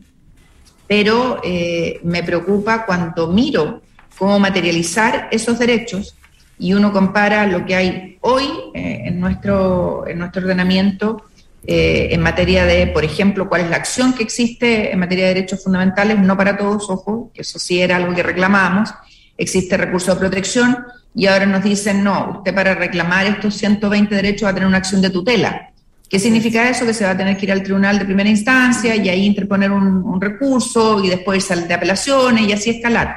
pero 0.88 1.39
eh, 1.43 2.00
me 2.03 2.23
preocupa 2.23 2.85
cuando 2.85 3.27
miro 3.27 3.81
cómo 4.17 4.39
materializar 4.39 5.29
esos 5.31 5.57
derechos 5.57 6.15
y 6.59 6.73
uno 6.73 6.91
compara 6.91 7.47
lo 7.47 7.65
que 7.65 7.75
hay 7.75 8.17
hoy 8.21 8.47
en, 8.73 9.19
nuestro, 9.19 10.07
en 10.07 10.19
nuestro 10.19 10.43
ordenamiento 10.43 11.23
en 11.65 12.21
materia 12.21 12.65
de, 12.65 12.88
por 12.88 13.05
ejemplo, 13.05 13.47
cuál 13.47 13.62
es 13.62 13.69
la 13.69 13.77
acción 13.77 14.13
que 14.13 14.23
existe 14.23 14.91
en 14.91 15.00
materia 15.00 15.27
de 15.27 15.33
derechos 15.33 15.63
fundamentales, 15.63 16.19
no 16.19 16.35
para 16.38 16.57
todos, 16.57 16.89
ojo, 16.89 17.31
que 17.33 17.41
eso 17.41 17.57
sí 17.57 17.81
era 17.81 17.95
algo 17.95 18.13
que 18.13 18.21
reclamábamos, 18.21 18.93
existe 19.38 19.78
recurso 19.78 20.13
de 20.13 20.20
protección, 20.20 20.78
y 21.16 21.28
ahora 21.28 21.46
nos 21.46 21.63
dicen, 21.63 22.04
no, 22.04 22.38
usted 22.38 22.56
para 22.56 22.74
reclamar 22.74 23.25
estos 23.28 23.56
120 23.56 24.16
derechos 24.16 24.46
va 24.46 24.52
a 24.52 24.54
tener 24.54 24.68
una 24.68 24.78
acción 24.78 25.02
de 25.02 25.10
tutela. 25.10 25.70
¿Qué 26.10 26.20
significa 26.20 26.70
eso? 26.70 26.86
Que 26.86 26.94
se 26.94 27.06
va 27.06 27.12
a 27.12 27.18
tener 27.18 27.38
que 27.38 27.46
ir 27.46 27.52
al 27.52 27.63
tribunal 27.63 27.98
de 27.98 28.06
primera 28.06 28.30
instancia 28.30 28.96
y 28.96 29.10
ahí 29.10 29.25
interponer 29.25 29.72
un, 29.72 30.22
recurso 30.22 31.04
y 31.04 31.10
después 31.10 31.44
salir 31.44 31.66
de 31.68 31.74
apelaciones 31.74 32.48
y 32.48 32.54
así 32.54 32.70
escalar. 32.70 33.16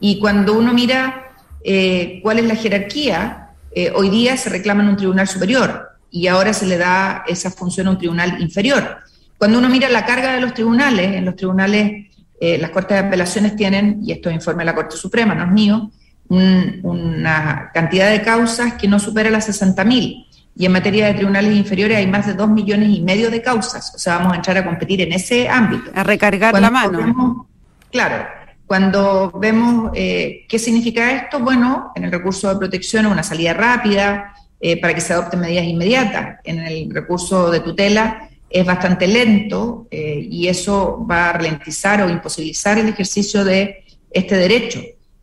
Y 0.00 0.18
cuando 0.18 0.54
uno 0.54 0.72
mira 0.72 1.32
eh, 1.64 2.20
cuál 2.22 2.38
es 2.38 2.46
la 2.46 2.54
jerarquía, 2.54 3.50
eh, 3.72 3.92
hoy 3.94 4.10
día 4.10 4.36
se 4.36 4.48
reclama 4.48 4.82
en 4.82 4.90
un 4.90 4.96
tribunal 4.96 5.28
superior 5.28 5.88
y 6.10 6.28
ahora 6.28 6.52
se 6.52 6.66
le 6.66 6.78
da 6.78 7.24
esa 7.26 7.50
función 7.50 7.88
a 7.88 7.90
un 7.90 7.98
tribunal 7.98 8.40
inferior. 8.40 8.98
Cuando 9.38 9.58
uno 9.58 9.68
mira 9.68 9.88
la 9.88 10.06
carga 10.06 10.34
de 10.34 10.40
los 10.40 10.54
tribunales, 10.54 11.14
en 11.14 11.24
los 11.24 11.36
tribunales 11.36 12.06
eh, 12.40 12.58
las 12.58 12.70
cortes 12.70 13.00
de 13.00 13.06
apelaciones 13.06 13.56
tienen, 13.56 14.00
y 14.02 14.12
esto 14.12 14.28
es 14.28 14.34
informe 14.34 14.62
de 14.62 14.66
la 14.66 14.74
Corte 14.74 14.96
Suprema, 14.96 15.34
no 15.34 15.44
es 15.44 15.50
mío, 15.50 15.90
una 16.28 17.70
cantidad 17.72 18.10
de 18.10 18.20
causas 18.22 18.74
que 18.74 18.88
no 18.88 18.98
supera 18.98 19.30
las 19.30 19.48
60.000. 19.48 20.26
Y 20.58 20.64
en 20.64 20.72
materia 20.72 21.06
de 21.06 21.14
tribunales 21.14 21.54
inferiores 21.54 21.98
hay 21.98 22.06
más 22.06 22.26
de 22.26 22.34
2 22.34 22.48
millones 22.48 22.88
y 22.88 23.02
medio 23.02 23.30
de 23.30 23.42
causas. 23.42 23.94
O 23.94 23.98
sea, 23.98 24.18
vamos 24.18 24.32
a 24.32 24.36
entrar 24.36 24.56
a 24.58 24.64
competir 24.64 25.02
en 25.02 25.12
ese 25.12 25.48
ámbito. 25.48 25.90
A 25.94 26.02
recargar 26.02 26.58
la 26.58 26.70
mano. 26.70 27.46
claro, 27.92 28.26
cuando 28.66 29.30
vemos 29.38 29.92
eh, 29.94 30.46
qué 30.48 30.58
significa 30.58 31.12
esto, 31.12 31.38
bueno, 31.40 31.92
en 31.94 32.04
el 32.04 32.12
recurso 32.12 32.48
de 32.48 32.56
protección 32.56 33.06
una 33.06 33.22
salida 33.22 33.52
rápida 33.52 34.34
eh, 34.58 34.80
para 34.80 34.94
que 34.94 35.00
se 35.00 35.12
adopten 35.12 35.40
medidas 35.40 35.64
inmediatas. 35.64 36.40
En 36.42 36.58
el 36.60 36.90
recurso 36.92 37.50
de 37.50 37.60
tutela 37.60 38.28
es 38.48 38.64
bastante 38.64 39.06
lento 39.06 39.86
eh, 39.90 40.26
y 40.30 40.48
eso 40.48 41.04
va 41.08 41.30
a 41.30 41.32
ralentizar 41.34 42.02
o 42.02 42.10
imposibilitar 42.10 42.78
el 42.78 42.88
ejercicio 42.88 43.44
de 43.44 43.84
este 44.10 44.36
derecho. 44.36 44.80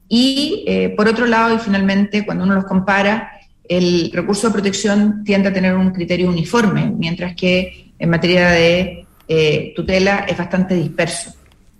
Y 0.07 0.63
eh, 0.67 0.89
por 0.89 1.07
otro 1.07 1.25
lado, 1.25 1.55
y 1.55 1.59
finalmente, 1.59 2.25
cuando 2.25 2.43
uno 2.43 2.55
los 2.55 2.65
compara, 2.65 3.31
el 3.63 4.11
recurso 4.13 4.47
de 4.47 4.53
protección 4.53 5.23
tiende 5.23 5.49
a 5.49 5.53
tener 5.53 5.75
un 5.75 5.91
criterio 5.91 6.29
uniforme, 6.29 6.93
mientras 6.95 7.35
que 7.35 7.93
en 7.97 8.09
materia 8.09 8.49
de 8.49 9.07
eh, 9.27 9.73
tutela 9.75 10.25
es 10.27 10.37
bastante 10.37 10.75
disperso. 10.75 11.33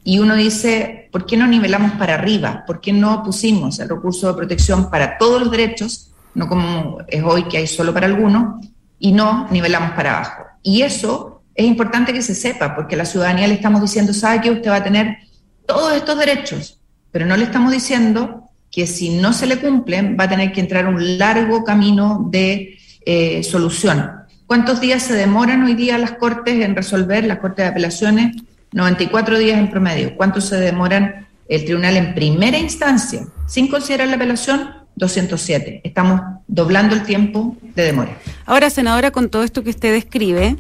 Y 0.06 0.20
uno 0.20 0.36
dice, 0.36 1.10
¿por 1.12 1.26
qué 1.26 1.38
no 1.38 1.48
nivelamos 1.48 1.92
para 1.94 2.16
arriba? 2.16 2.64
¿Por 2.66 2.82
qué 2.82 2.92
no 2.92 3.24
pusimos 3.24 3.80
el 3.80 3.90
recurso 3.90 4.28
de 4.28 4.34
protección 4.34 4.90
para 4.90 5.18
todos 5.18 5.42
los 5.42 5.52
derechos, 5.52 6.12
no 6.34 6.48
como 6.48 7.00
es 7.08 7.24
hoy 7.24 7.44
que 7.44 7.58
hay 7.58 7.68
solo 7.68 7.94
para 7.94 8.08
algunos, 8.08 8.66
y 9.00 9.12
no 9.12 9.48
nivelamos 9.50 9.92
para 9.92 10.18
abajo? 10.18 10.44
Y 10.62 10.82
eso 10.82 11.33
es 11.56 11.66
importante 11.66 12.14
que 12.14 12.22
se 12.22 12.36
sepa, 12.36 12.76
porque 12.76 12.96
a 12.96 13.00
la 13.00 13.06
ciudadanía 13.06 13.48
le 13.48 13.56
estamos 13.56 13.82
diciendo, 13.82 14.14
¿sabe 14.14 14.42
que 14.42 14.52
usted 14.52 14.70
va 14.72 14.78
a 14.78 14.84
tener 14.84 15.18
todos 15.66 15.94
estos 15.94 16.18
derechos? 16.18 16.80
pero 17.14 17.28
no 17.28 17.38
le 17.38 17.46
estamos 17.46 17.72
diciendo 17.72 18.50
que 18.72 18.88
si 18.88 19.10
no 19.10 19.34
se 19.34 19.46
le 19.46 19.60
cumplen 19.60 20.18
va 20.20 20.26
a 20.26 20.30
tener 20.30 20.52
que 20.52 20.60
entrar 20.60 20.88
un 20.88 21.20
largo 21.20 21.64
camino 21.64 22.28
de 22.32 22.80
eh, 23.06 23.44
solución. 23.44 24.12
¿Cuántos 24.48 24.82
días 24.82 25.04
se 25.04 25.14
demoran 25.14 25.64
hoy 25.64 25.76
día 25.76 25.98
las 26.00 26.14
Cortes 26.14 26.60
en 26.66 26.76
resolver, 26.76 27.24
las 27.24 27.38
Cortes 27.38 27.66
de 27.66 27.70
Apelaciones? 27.70 28.36
94 28.72 29.38
días 29.38 29.60
en 29.60 29.70
promedio. 29.70 30.16
¿Cuántos 30.18 30.46
se 30.46 30.56
demoran 30.58 31.28
el 31.48 31.66
tribunal 31.66 31.98
en 31.98 32.16
primera 32.16 32.58
instancia? 32.58 33.28
Sin 33.46 33.68
considerar 33.68 34.08
la 34.08 34.16
apelación, 34.16 34.72
207. 34.96 35.82
Estamos 35.84 36.20
doblando 36.48 36.96
el 36.96 37.04
tiempo 37.04 37.56
de 37.76 37.84
demora. 37.84 38.18
Ahora, 38.48 38.72
senadora, 38.72 39.12
con 39.12 39.30
todo 39.30 39.44
esto 39.44 39.64
que 39.64 39.70
usted 39.70 39.94
describe, 39.94 40.58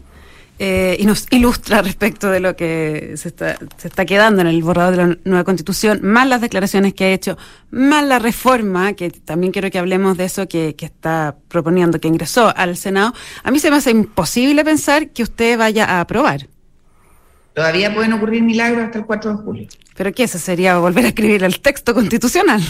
eh, 0.59 0.95
y 0.99 1.05
nos 1.05 1.25
ilustra 1.31 1.81
respecto 1.81 2.29
de 2.29 2.39
lo 2.39 2.55
que 2.55 3.13
se 3.17 3.29
está, 3.29 3.57
se 3.77 3.87
está 3.87 4.05
quedando 4.05 4.41
en 4.41 4.47
el 4.47 4.61
borrador 4.61 4.95
de 4.95 4.97
la 4.97 5.17
nueva 5.25 5.43
constitución, 5.43 5.99
más 6.03 6.27
las 6.27 6.41
declaraciones 6.41 6.93
que 6.93 7.05
ha 7.05 7.11
hecho, 7.11 7.37
más 7.71 8.05
la 8.05 8.19
reforma, 8.19 8.93
que 8.93 9.09
también 9.09 9.51
quiero 9.51 9.71
que 9.71 9.79
hablemos 9.79 10.15
de 10.17 10.25
eso 10.25 10.47
que, 10.47 10.75
que 10.75 10.85
está 10.85 11.35
proponiendo, 11.47 11.99
que 11.99 12.07
ingresó 12.07 12.53
al 12.55 12.77
Senado, 12.77 13.13
a 13.43 13.51
mí 13.51 13.59
se 13.59 13.71
me 13.71 13.77
hace 13.77 13.91
imposible 13.91 14.63
pensar 14.63 15.09
que 15.09 15.23
usted 15.23 15.57
vaya 15.57 15.85
a 15.85 16.01
aprobar. 16.01 16.47
Todavía 17.53 17.93
pueden 17.93 18.13
ocurrir 18.13 18.41
milagros 18.41 18.85
hasta 18.85 18.99
el 18.99 19.05
4 19.05 19.31
de 19.31 19.43
julio. 19.43 19.67
¿Pero 19.95 20.11
qué? 20.11 20.23
Eso 20.23 20.39
sería 20.39 20.77
volver 20.77 21.05
a 21.05 21.07
escribir 21.09 21.43
el 21.43 21.59
texto 21.59 21.93
constitucional. 21.93 22.61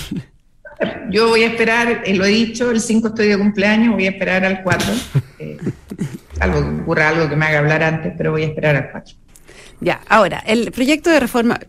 Yo 1.10 1.30
voy 1.30 1.44
a 1.44 1.48
esperar, 1.48 2.02
eh, 2.06 2.16
lo 2.16 2.26
he 2.26 2.30
dicho, 2.30 2.72
el 2.72 2.82
5 2.82 3.10
estoy 3.10 3.28
de 3.28 3.38
cumpleaños, 3.38 3.94
voy 3.94 4.08
a 4.08 4.10
esperar 4.10 4.44
al 4.44 4.64
4. 4.64 4.88
Eh, 5.40 5.58
algo 6.40 6.62
que 6.62 6.82
ocurra, 6.82 7.10
algo 7.10 7.30
que 7.30 7.36
me 7.36 7.46
haga 7.46 7.60
hablar 7.60 7.84
antes, 7.84 8.14
pero 8.18 8.32
voy 8.32 8.44
a 8.44 8.48
esperar 8.48 8.76
al 8.76 8.92
4. 8.92 9.16
Ya, 9.82 10.02
ahora, 10.08 10.42
el 10.48 10.72
proyecto 10.72 11.10
de 11.10 11.20
reforma, 11.20 11.60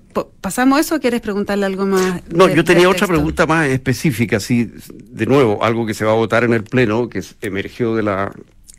¿pasamos 0.40 0.78
eso 0.78 0.94
o 0.94 1.00
quieres 1.00 1.21
preguntarle 1.21 1.66
algo 1.66 1.85
más? 1.85 2.23
No, 2.33 2.49
yo 2.49 2.62
tenía 2.62 2.88
otra 2.88 3.09
pregunta 3.09 3.44
más 3.47 3.68
específica, 3.68 4.38
sí, 4.38 4.71
de 4.88 5.26
nuevo, 5.26 5.64
algo 5.64 5.85
que 5.85 5.94
se 5.94 6.04
va 6.04 6.12
a 6.12 6.14
votar 6.14 6.44
en 6.44 6.52
el 6.52 6.62
Pleno, 6.62 7.09
que 7.09 7.23
emergió 7.42 7.97
de 7.97 8.04
la 8.04 8.33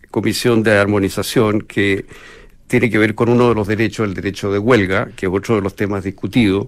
Comisión 0.10 0.64
de 0.64 0.78
Armonización, 0.78 1.62
que 1.62 2.06
tiene 2.68 2.90
que 2.90 2.98
ver 2.98 3.14
con 3.14 3.28
uno 3.28 3.50
de 3.50 3.56
los 3.56 3.68
derechos, 3.68 4.08
el 4.08 4.14
derecho 4.14 4.52
de 4.54 4.60
huelga, 4.60 5.10
que 5.18 5.26
es 5.26 5.32
otro 5.32 5.56
de 5.56 5.62
los 5.62 5.76
temas 5.76 6.06
discutidos, 6.06 6.68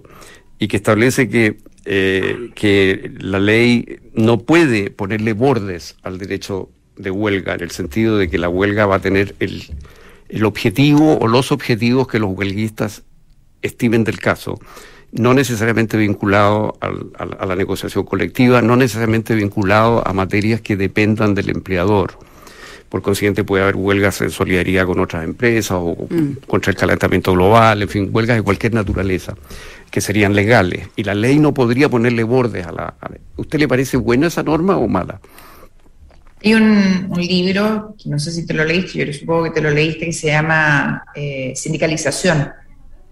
y 0.58 0.68
que 0.68 0.76
establece 0.76 1.30
que, 1.30 1.58
eh, 1.86 2.50
que 2.54 3.12
la 3.18 3.38
ley 3.38 3.98
no 4.12 4.38
puede 4.38 4.90
ponerle 4.90 5.32
bordes 5.32 5.96
al 6.02 6.18
derecho 6.18 6.68
de 6.98 7.10
huelga, 7.10 7.54
en 7.54 7.62
el 7.62 7.70
sentido 7.70 8.18
de 8.18 8.28
que 8.28 8.38
la 8.38 8.48
huelga 8.48 8.86
va 8.86 8.96
a 8.96 9.00
tener 9.00 9.34
el 9.38 9.70
el 10.28 10.44
objetivo 10.44 11.18
o 11.18 11.26
los 11.26 11.52
objetivos 11.52 12.06
que 12.06 12.18
los 12.18 12.30
huelguistas 12.36 13.02
estimen 13.62 14.04
del 14.04 14.20
caso, 14.20 14.60
no 15.10 15.32
necesariamente 15.34 15.96
vinculado 15.96 16.78
a 16.80 17.46
la 17.46 17.56
negociación 17.56 18.04
colectiva, 18.04 18.60
no 18.60 18.76
necesariamente 18.76 19.34
vinculado 19.34 20.06
a 20.06 20.12
materias 20.12 20.60
que 20.60 20.76
dependan 20.76 21.34
del 21.34 21.48
empleador. 21.48 22.18
Por 22.90 23.02
consiguiente, 23.02 23.44
puede 23.44 23.62
haber 23.62 23.76
huelgas 23.76 24.20
en 24.22 24.30
solidaridad 24.30 24.86
con 24.86 24.98
otras 25.00 25.24
empresas 25.24 25.78
o 25.78 26.06
mm. 26.08 26.46
contra 26.46 26.70
el 26.70 26.76
calentamiento 26.76 27.32
global, 27.32 27.82
en 27.82 27.88
fin, 27.88 28.10
huelgas 28.12 28.36
de 28.38 28.42
cualquier 28.42 28.72
naturaleza, 28.72 29.34
que 29.90 30.00
serían 30.00 30.34
legales. 30.34 30.88
Y 30.96 31.04
la 31.04 31.14
ley 31.14 31.38
no 31.38 31.52
podría 31.52 31.90
ponerle 31.90 32.22
bordes 32.22 32.66
a 32.66 32.72
la... 32.72 32.94
¿Usted 33.36 33.58
le 33.58 33.68
parece 33.68 33.98
buena 33.98 34.28
esa 34.28 34.42
norma 34.42 34.78
o 34.78 34.88
mala? 34.88 35.20
Hay 36.44 36.54
un, 36.54 37.10
libro, 37.16 37.96
que 38.00 38.08
no 38.08 38.18
sé 38.18 38.30
si 38.30 38.46
te 38.46 38.54
lo 38.54 38.64
leíste, 38.64 39.04
yo 39.04 39.12
supongo 39.12 39.44
que 39.44 39.50
te 39.50 39.60
lo 39.60 39.70
leíste, 39.70 40.06
que 40.06 40.12
se 40.12 40.28
llama 40.28 41.04
eh, 41.14 41.52
Sindicalización, 41.56 42.50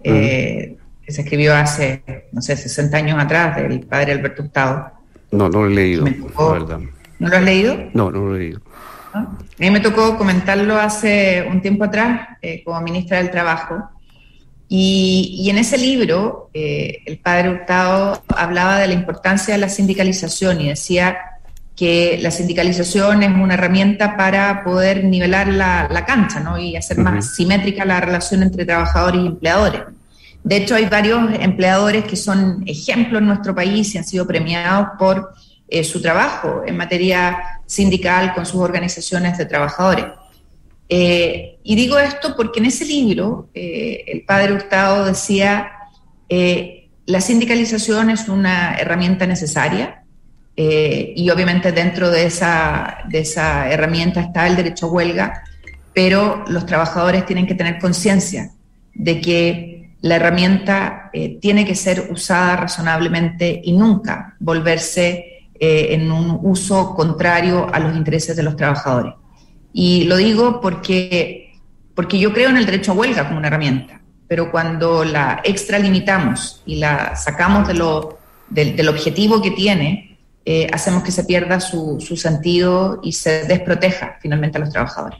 eh, 0.01 0.77
que 1.05 1.11
se 1.11 1.21
escribió 1.21 1.53
hace, 1.55 2.03
no 2.31 2.41
sé, 2.41 2.55
60 2.55 2.95
años 2.95 3.19
atrás, 3.19 3.57
del 3.57 3.81
padre 3.81 4.13
Alberto 4.13 4.43
Hurtado. 4.43 4.91
No, 5.31 5.49
no 5.49 5.63
lo 5.63 5.67
he 5.67 5.75
leído, 5.75 6.05
verdad. 6.05 6.79
¿No 7.19 7.27
lo 7.27 7.35
has 7.35 7.43
leído? 7.43 7.77
No, 7.93 8.11
no 8.11 8.27
lo 8.27 8.35
he 8.35 8.39
leído. 8.39 8.61
A 9.13 9.27
mí 9.57 9.71
me 9.71 9.79
tocó 9.79 10.17
comentarlo 10.17 10.77
hace 10.77 11.45
un 11.49 11.61
tiempo 11.61 11.83
atrás 11.83 12.29
eh, 12.41 12.61
como 12.63 12.79
ministra 12.81 13.17
del 13.17 13.31
Trabajo. 13.31 13.89
Y, 14.69 15.37
y 15.41 15.49
en 15.49 15.57
ese 15.57 15.77
libro, 15.77 16.49
el 16.53 17.19
padre 17.19 17.49
Hurtado 17.49 18.21
hablaba 18.27 18.79
de 18.79 18.87
la 18.87 18.93
importancia 18.93 19.53
de 19.53 19.61
la 19.61 19.69
sindicalización 19.69 20.61
y 20.61 20.69
decía 20.69 21.17
que 21.77 22.17
la 22.23 22.31
sindicalización 22.31 23.21
es 23.21 23.29
una 23.29 23.53
herramienta 23.53 24.17
para 24.17 24.63
poder 24.63 25.03
nivelar 25.03 25.47
la, 25.47 26.03
cancha 26.07 26.39
¿no? 26.39 26.57
y 26.57 26.75
hacer 26.75 26.97
más 26.97 27.35
simétrica 27.35 27.85
la 27.85 28.01
relación 28.01 28.41
entre 28.41 28.65
trabajadores 28.65 29.21
y 29.21 29.27
empleadores. 29.27 29.81
De 30.43 30.57
hecho, 30.57 30.73
hay 30.73 30.85
varios 30.85 31.19
empleadores 31.39 32.05
que 32.05 32.15
son 32.15 32.63
ejemplos 32.65 33.21
en 33.21 33.27
nuestro 33.27 33.53
país 33.53 33.93
y 33.93 33.99
han 33.99 34.05
sido 34.05 34.25
premiados 34.25 34.87
por 34.97 35.33
eh, 35.67 35.83
su 35.83 36.01
trabajo 36.01 36.63
en 36.65 36.75
materia 36.77 37.61
sindical 37.67 38.33
con 38.33 38.47
sus 38.47 38.59
organizaciones 38.59 39.37
de 39.37 39.45
trabajadores. 39.45 40.05
Eh, 40.89 41.59
y 41.61 41.75
digo 41.75 41.99
esto 41.99 42.35
porque 42.35 42.59
en 42.59 42.65
ese 42.65 42.85
libro 42.85 43.49
eh, 43.53 44.03
el 44.07 44.23
padre 44.23 44.53
Hurtado 44.53 45.05
decía, 45.05 45.73
la 47.05 47.21
sindicalización 47.21 48.09
es 48.09 48.27
una 48.27 48.75
herramienta 48.77 49.27
necesaria, 49.27 50.05
eh, 50.59 51.13
y 51.15 51.29
obviamente 51.29 51.71
dentro 51.71 52.09
de 52.09 52.25
esa, 52.25 52.97
de 53.07 53.19
esa 53.19 53.69
herramienta 53.69 54.21
está 54.21 54.47
el 54.47 54.55
derecho 54.55 54.87
a 54.87 54.89
huelga, 54.89 55.43
pero 55.93 56.43
los 56.47 56.65
trabajadores 56.65 57.27
tienen 57.27 57.45
que 57.45 57.53
tener 57.53 57.77
conciencia 57.77 58.49
de 58.95 59.21
que 59.21 59.91
la 60.01 60.15
herramienta 60.15 61.11
eh, 61.13 61.37
tiene 61.39 61.63
que 61.63 61.75
ser 61.75 62.07
usada 62.09 62.55
razonablemente 62.55 63.61
y 63.63 63.73
nunca 63.73 64.35
volverse 64.39 65.45
eh, 65.59 65.87
en 65.91 66.11
un 66.11 66.39
uso 66.41 66.95
contrario 66.95 67.67
a 67.71 67.77
los 67.79 67.95
intereses 67.95 68.35
de 68.35 68.41
los 68.41 68.55
trabajadores. 68.55 69.13
Y 69.73 70.05
lo 70.05 70.17
digo 70.17 70.59
porque, 70.59 71.53
porque 71.93 72.17
yo 72.17 72.33
creo 72.33 72.49
en 72.49 72.57
el 72.57 72.65
derecho 72.65 72.93
a 72.93 72.95
huelga 72.95 73.27
como 73.27 73.37
una 73.37 73.49
herramienta, 73.49 74.01
pero 74.27 74.49
cuando 74.49 75.03
la 75.03 75.39
extralimitamos 75.43 76.63
y 76.65 76.77
la 76.77 77.15
sacamos 77.15 77.67
de 77.67 77.75
lo, 77.75 78.17
del 78.49 78.89
objetivo 78.89 79.39
que 79.39 79.51
tiene, 79.51 80.06
eh, 80.49 80.65
hacemos 80.71 81.03
que 81.03 81.11
se 81.11 81.25
pierda 81.25 81.59
su, 81.59 81.99
sentido 82.15 83.01
y 83.03 83.11
se 83.11 83.43
desproteja 83.43 84.17
finalmente 84.21 84.57
a 84.57 84.61
los 84.61 84.69
trabajadores. 84.69 85.19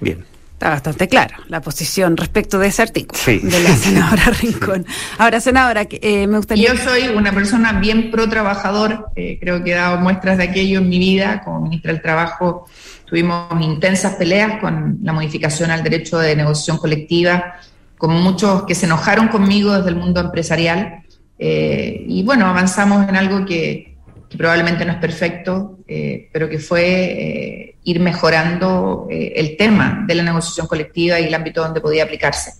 Bien. 0.00 0.24
Está 0.54 0.68
bastante 0.70 1.06
clara 1.06 1.38
la 1.46 1.60
posición 1.60 2.16
respecto 2.16 2.58
de 2.58 2.66
ese 2.66 2.82
artículo 2.82 3.20
de 3.24 3.62
la 3.62 3.76
senadora 3.76 4.24
Rincón. 4.42 4.84
Ahora, 5.16 5.40
senadora, 5.40 5.86
eh, 5.88 6.26
me 6.26 6.38
gustaría... 6.38 6.74
Yo 6.74 6.76
soy 6.76 7.06
una 7.06 7.32
persona 7.32 7.74
bien 7.74 8.10
pro 8.10 8.28
trabajador, 8.28 9.12
eh, 9.14 9.38
creo 9.40 9.62
que 9.62 9.70
he 9.70 9.74
dado 9.76 9.98
muestras 9.98 10.38
de 10.38 10.42
aquello 10.42 10.80
en 10.80 10.88
mi 10.88 10.98
vida. 10.98 11.42
Como 11.44 11.60
ministra 11.60 11.92
del 11.92 12.02
Trabajo 12.02 12.66
tuvimos 13.04 13.48
intensas 13.60 14.16
peleas 14.16 14.60
con 14.60 14.98
la 15.04 15.12
modificación 15.12 15.70
al 15.70 15.84
derecho 15.84 16.18
de 16.18 16.34
negociación 16.34 16.78
colectiva, 16.78 17.60
con 17.96 18.10
muchos 18.20 18.64
que 18.64 18.74
se 18.74 18.86
enojaron 18.86 19.28
conmigo 19.28 19.72
desde 19.72 19.90
el 19.90 19.96
mundo 19.96 20.20
empresarial. 20.20 21.04
y 21.38 22.22
bueno, 22.24 22.46
avanzamos 22.46 23.08
en 23.08 23.14
algo 23.14 23.46
que, 23.46 23.89
que 24.30 24.38
probablemente 24.38 24.84
no 24.84 24.92
es 24.92 24.98
perfecto, 24.98 25.80
eh, 25.88 26.28
pero 26.32 26.48
que 26.48 26.60
fue 26.60 26.84
eh, 26.84 27.76
ir 27.82 27.98
mejorando 27.98 29.08
eh, 29.10 29.32
el 29.34 29.56
tema 29.56 30.04
de 30.06 30.14
la 30.14 30.22
negociación 30.22 30.68
colectiva 30.68 31.18
y 31.18 31.24
el 31.24 31.34
ámbito 31.34 31.62
donde 31.62 31.80
podía 31.80 32.04
aplicarse, 32.04 32.52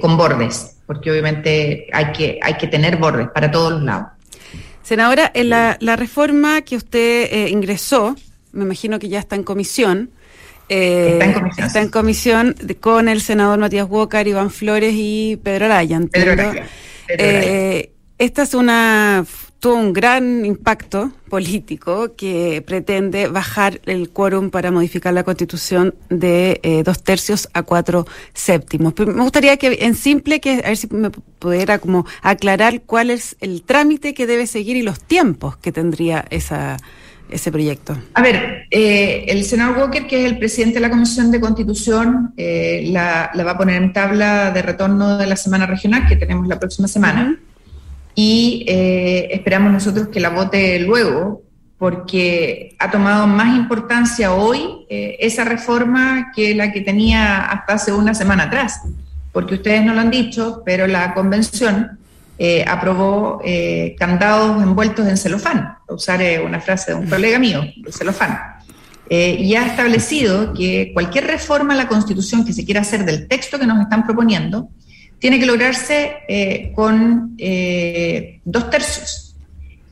con 0.00 0.16
bordes, 0.16 0.78
porque 0.84 1.12
obviamente 1.12 1.86
hay 1.92 2.10
que, 2.10 2.40
hay 2.42 2.54
que 2.54 2.66
tener 2.66 2.96
bordes 2.96 3.28
para 3.32 3.52
todos 3.52 3.74
los 3.74 3.82
lados. 3.82 4.08
Senadora, 4.82 5.30
en 5.32 5.50
la, 5.50 5.76
reforma 5.96 6.62
que 6.62 6.76
usted 6.76 7.46
ingresó, 7.46 8.16
me 8.50 8.64
imagino 8.64 8.98
que 8.98 9.08
ya 9.08 9.20
está 9.20 9.36
en 9.36 9.44
comisión, 9.44 10.10
está 10.68 11.24
en 11.24 11.32
comisión. 11.34 11.66
Está 11.68 11.80
en 11.82 11.88
comisión 11.88 12.56
con 12.80 13.08
el 13.08 13.20
senador 13.20 13.60
Matías 13.60 13.86
Walker, 13.88 14.26
Iván 14.26 14.50
Flores 14.50 14.92
y 14.96 15.38
Pedro 15.40 15.66
Araya. 15.66 16.00
Pedro 16.10 16.32
Araya. 16.32 16.66
esta 18.18 18.42
es 18.42 18.54
una 18.54 19.24
tuvo 19.60 19.74
un 19.74 19.92
gran 19.92 20.44
impacto 20.46 21.12
político 21.28 22.16
que 22.16 22.64
pretende 22.66 23.28
bajar 23.28 23.80
el 23.84 24.08
quórum 24.08 24.50
para 24.50 24.70
modificar 24.70 25.12
la 25.12 25.22
constitución 25.22 25.94
de 26.08 26.60
eh, 26.62 26.82
dos 26.82 27.04
tercios 27.04 27.48
a 27.52 27.62
cuatro 27.62 28.06
séptimos. 28.32 28.94
me 28.98 29.22
gustaría 29.22 29.58
que 29.58 29.78
en 29.82 29.94
simple, 29.94 30.40
que 30.40 30.62
a 30.64 30.68
ver 30.68 30.76
si 30.78 30.88
me 30.88 31.10
pudiera 31.10 31.78
como 31.78 32.06
aclarar 32.22 32.80
cuál 32.82 33.10
es 33.10 33.36
el 33.40 33.62
trámite 33.62 34.14
que 34.14 34.26
debe 34.26 34.46
seguir 34.46 34.78
y 34.78 34.82
los 34.82 34.98
tiempos 34.98 35.58
que 35.58 35.72
tendría 35.72 36.24
esa, 36.30 36.78
ese 37.30 37.52
proyecto. 37.52 37.96
A 38.14 38.22
ver, 38.22 38.66
eh, 38.70 39.26
el 39.28 39.44
senador 39.44 39.76
Walker, 39.76 40.06
que 40.06 40.24
es 40.24 40.32
el 40.32 40.38
presidente 40.38 40.74
de 40.74 40.80
la 40.80 40.90
Comisión 40.90 41.30
de 41.30 41.38
Constitución, 41.38 42.32
eh, 42.38 42.88
la, 42.90 43.30
va 43.36 43.50
a 43.50 43.58
poner 43.58 43.82
en 43.82 43.92
tabla 43.92 44.50
de 44.52 44.62
retorno 44.62 45.18
de 45.18 45.26
la 45.26 45.36
semana 45.36 45.66
regional 45.66 46.06
que 46.08 46.16
tenemos 46.16 46.48
la 46.48 46.58
próxima 46.58 46.88
semana 46.88 47.38
y 48.22 48.66
eh, 48.68 49.28
esperamos 49.30 49.72
nosotros 49.72 50.08
que 50.08 50.20
la 50.20 50.28
vote 50.28 50.78
luego, 50.80 51.42
porque 51.78 52.76
ha 52.78 52.90
tomado 52.90 53.26
más 53.26 53.56
importancia 53.56 54.34
hoy 54.34 54.84
eh, 54.90 55.16
esa 55.20 55.42
reforma 55.44 56.30
que 56.36 56.54
la 56.54 56.70
que 56.70 56.82
tenía 56.82 57.38
hasta 57.46 57.72
hace 57.72 57.92
una 57.92 58.12
semana 58.12 58.42
atrás, 58.44 58.82
porque 59.32 59.54
ustedes 59.54 59.82
no 59.86 59.94
lo 59.94 60.02
han 60.02 60.10
dicho, 60.10 60.60
pero 60.66 60.86
la 60.86 61.14
convención 61.14 61.98
eh, 62.36 62.62
aprobó 62.68 63.40
candados 63.98 64.62
envueltos 64.62 65.08
en 65.08 65.16
celofán, 65.16 65.78
usar 65.88 66.20
una 66.44 66.60
frase 66.60 66.92
de 66.92 66.98
un 66.98 67.08
colega 67.08 67.38
mío, 67.38 67.62
de 67.74 67.90
celofán. 67.90 68.38
y 69.08 69.54
ha 69.54 69.64
establecido 69.64 70.52
que 70.52 70.90
cualquier 70.92 71.26
reforma 71.26 71.72
a 71.72 71.76
la 71.78 71.88
Constitución 71.88 72.44
que 72.44 72.52
se 72.52 72.66
quiera 72.66 72.82
hacer 72.82 73.06
del 73.06 73.28
texto 73.28 73.58
que 73.58 73.66
nos 73.66 73.80
están 73.80 74.04
proponiendo, 74.04 74.68
tiene 75.20 75.38
que 75.38 75.46
lograrse 75.46 76.16
eh, 76.28 76.72
con 76.74 77.36
eh, 77.38 78.40
dos 78.44 78.70
tercios. 78.70 79.36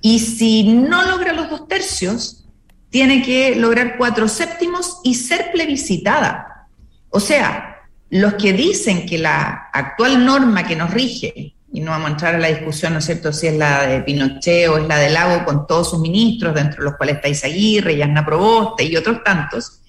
Y 0.00 0.18
si 0.18 0.64
no 0.64 1.04
logra 1.06 1.32
los 1.32 1.50
dos 1.50 1.68
tercios, 1.68 2.46
tiene 2.90 3.22
que 3.22 3.54
lograr 3.54 3.96
cuatro 3.98 4.26
séptimos 4.26 5.00
y 5.04 5.14
ser 5.14 5.52
plebiscitada. 5.52 6.66
O 7.10 7.20
sea, 7.20 7.82
los 8.10 8.34
que 8.34 8.54
dicen 8.54 9.06
que 9.06 9.18
la 9.18 9.68
actual 9.72 10.24
norma 10.24 10.66
que 10.66 10.76
nos 10.76 10.90
rige, 10.90 11.54
y 11.70 11.80
no 11.80 11.90
vamos 11.90 12.08
a 12.08 12.12
entrar 12.12 12.34
a 12.34 12.38
la 12.38 12.48
discusión, 12.48 12.94
¿no 12.94 13.00
es 13.00 13.04
cierto?, 13.04 13.30
si 13.30 13.48
es 13.48 13.54
la 13.54 13.86
de 13.86 14.00
Pinochet 14.00 14.68
o 14.70 14.78
es 14.78 14.88
la 14.88 14.96
de 14.96 15.10
Lago 15.10 15.44
con 15.44 15.66
todos 15.66 15.90
sus 15.90 16.00
ministros, 16.00 16.54
dentro 16.54 16.78
de 16.78 16.84
los 16.84 16.96
cuales 16.96 17.16
está 17.16 17.28
Isaguirre, 17.28 17.98
Yasna 17.98 18.24
Proboste 18.24 18.84
y 18.84 18.96
otros 18.96 19.22
tantos, 19.22 19.82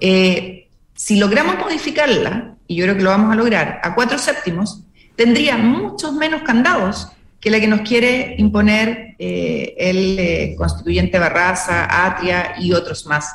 eh, 0.00 0.68
si 0.94 1.16
logramos 1.16 1.58
modificarla, 1.58 2.56
y 2.70 2.76
yo 2.76 2.84
creo 2.84 2.96
que 2.96 3.02
lo 3.02 3.10
vamos 3.10 3.32
a 3.32 3.34
lograr, 3.34 3.80
a 3.82 3.96
cuatro 3.96 4.16
séptimos, 4.16 4.84
tendría 5.16 5.56
muchos 5.56 6.12
menos 6.12 6.42
candados 6.42 7.08
que 7.40 7.50
la 7.50 7.58
que 7.58 7.66
nos 7.66 7.80
quiere 7.80 8.36
imponer 8.38 9.16
eh, 9.18 9.74
el 9.76 10.16
eh, 10.16 10.54
constituyente 10.56 11.18
Barraza, 11.18 12.06
Atria 12.06 12.54
y 12.60 12.72
otros 12.72 13.06
más 13.06 13.34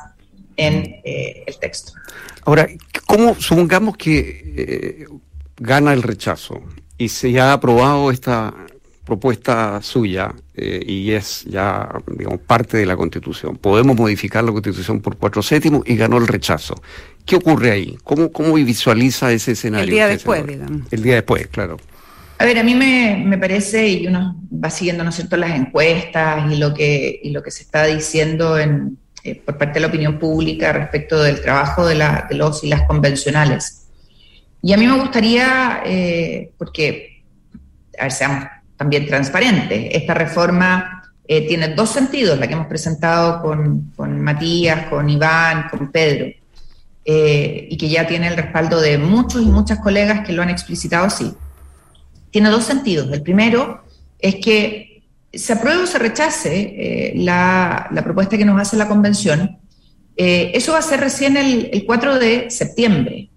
en 0.56 1.02
eh, 1.04 1.44
el 1.46 1.60
texto. 1.60 1.92
Ahora, 2.46 2.66
¿cómo 3.06 3.36
supongamos 3.36 3.98
que 3.98 5.06
gana 5.58 5.92
el 5.92 6.02
rechazo 6.02 6.64
y 6.98 7.10
se 7.10 7.38
ha 7.38 7.52
aprobado 7.52 8.12
esta 8.12 8.54
propuesta 9.06 9.82
suya 9.82 10.34
y 10.56 11.12
es 11.12 11.46
ya 11.46 11.90
digamos, 12.08 12.40
parte 12.42 12.78
de 12.78 12.86
la 12.86 12.98
Constitución? 12.98 13.58
Podemos 13.58 13.96
modificar 13.96 14.44
la 14.44 14.52
Constitución 14.52 15.02
por 15.02 15.18
cuatro 15.18 15.42
séptimos 15.42 15.84
y 15.86 15.96
ganó 15.96 16.18
el 16.18 16.28
rechazo. 16.28 16.76
¿Qué 17.26 17.36
ocurre 17.36 17.72
ahí? 17.72 17.98
¿Cómo, 18.04 18.32
cómo 18.32 18.54
visualiza 18.54 19.32
ese 19.32 19.54
escenario? 19.54 19.86
El 19.86 19.92
día 19.92 20.08
después, 20.08 20.46
digamos. 20.46 20.82
El 20.92 21.02
día 21.02 21.16
después, 21.16 21.48
claro. 21.48 21.78
A 22.38 22.46
ver, 22.46 22.60
a 22.60 22.64
mí 22.64 22.76
me, 22.76 23.38
parece, 23.38 23.88
y 23.88 24.08
uno 24.08 24.36
va 24.52 24.70
siguiendo, 24.70 25.04
¿no 25.04 25.10
es 25.10 25.16
cierto?, 25.16 25.38
las 25.38 25.58
encuestas 25.58 26.52
y 26.52 26.58
lo 26.58 26.74
que, 26.74 27.20
y 27.24 27.30
lo 27.32 27.42
que 27.42 27.50
se 27.50 27.64
está 27.64 27.86
diciendo 27.86 28.60
en, 28.60 28.98
eh, 29.24 29.36
por 29.36 29.58
parte 29.58 29.76
de 29.76 29.80
la 29.82 29.88
opinión 29.88 30.20
pública 30.20 30.74
respecto 30.74 31.24
del 31.24 31.42
trabajo 31.42 31.86
de, 31.86 31.96
la, 31.96 32.28
de 32.30 32.36
los 32.36 32.64
y 32.64 32.68
las 32.68 32.84
convencionales. 32.84 33.88
Y 34.62 34.74
a 34.74 34.78
mí 34.78 34.86
me 34.86 35.00
gustaría, 35.00 35.82
eh, 35.86 36.52
porque, 36.58 37.24
a 37.98 38.04
ver, 38.04 38.12
seamos 38.12 38.44
también 38.78 39.08
transparentes, 39.08 39.90
esta 39.92 40.14
reforma 40.14 40.96
eh, 41.28 41.48
tiene 41.48 41.70
dos 41.70 41.90
sentidos, 41.90 42.38
la 42.38 42.48
que 42.48 42.54
hemos 42.54 42.68
presentado 42.68 43.42
con, 43.42 43.92
con 43.96 44.22
Matías, 44.22 44.88
con 44.88 45.10
Iván, 45.10 45.68
con 45.70 45.92
Pedro. 45.92 46.28
Eh, 47.08 47.68
y 47.70 47.78
que 47.78 47.88
ya 47.88 48.08
tiene 48.08 48.28
el 48.28 48.36
respaldo 48.36 48.82
de 48.82 48.98
muchos 48.98 49.42
y 49.42 49.46
muchas 49.46 49.80
colegas 49.80 50.26
que 50.26 50.34
lo 50.34 50.42
han 50.42 50.50
explicitado 50.50 51.06
así. 51.06 51.34
Tiene 52.32 52.50
dos 52.50 52.64
sentidos. 52.64 53.12
El 53.12 53.22
primero 53.22 53.84
es 54.20 54.36
que 54.36 55.04
se 55.32 55.54
apruebe 55.54 55.84
o 55.84 55.88
se 55.88 56.00
rechace 56.00 56.74
eh, 56.78 57.14
la, 57.16 57.90
propuesta 58.04 58.38
que 58.38 58.46
nos 58.46 58.60
hace 58.60 58.78
la 58.78 58.88
convención. 58.88 59.60
Eso 60.18 60.72
va 60.72 60.80
a 60.80 60.82
ser 60.82 61.02
recién 61.02 61.36
el, 61.36 61.70
el 61.74 61.86
4 61.86 62.20
de 62.20 62.50
septiembre. 62.50 63.30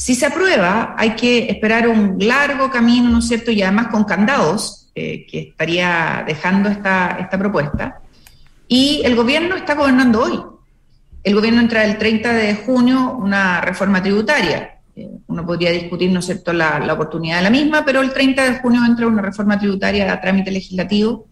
Si 0.00 0.14
se 0.14 0.26
aprueba, 0.26 0.94
hay 0.96 1.10
que 1.10 1.50
esperar 1.50 1.86
un 1.86 2.16
largo 2.18 2.70
camino, 2.70 3.10
¿no 3.10 3.18
es 3.18 3.28
cierto? 3.28 3.50
Y 3.50 3.60
además 3.60 3.88
con 3.88 4.04
candados 4.04 4.90
que 4.94 5.48
estaría 5.50 6.24
dejando 6.26 6.68
esta, 6.68 7.18
esta 7.20 7.38
propuesta. 7.38 8.00
Y 8.66 9.02
el 9.04 9.14
gobierno 9.14 9.56
está 9.56 9.74
gobernando 9.74 10.22
hoy 10.22 10.40
el 11.22 11.34
gobierno 11.34 11.60
entra 11.60 11.84
el 11.84 11.98
30 11.98 12.32
de 12.32 12.54
junio 12.56 13.16
una 13.18 13.60
reforma 13.60 14.02
tributaria. 14.02 14.80
Eh, 14.96 15.08
uno 15.26 15.44
podría 15.44 15.70
discutir, 15.70 16.10
¿no 16.10 16.20
es 16.20 16.26
cierto?, 16.26 16.52
la, 16.52 16.92
oportunidad 16.92 17.36
de 17.36 17.42
la 17.42 17.50
misma, 17.50 17.84
pero 17.84 18.00
el 18.00 18.12
30 18.12 18.44
de 18.44 18.58
junio 18.58 18.80
entra 18.86 19.06
una 19.06 19.22
reforma 19.22 19.58
tributaria 19.58 20.12
a 20.12 20.20
trámite 20.20 20.50
legislativo. 20.50 21.26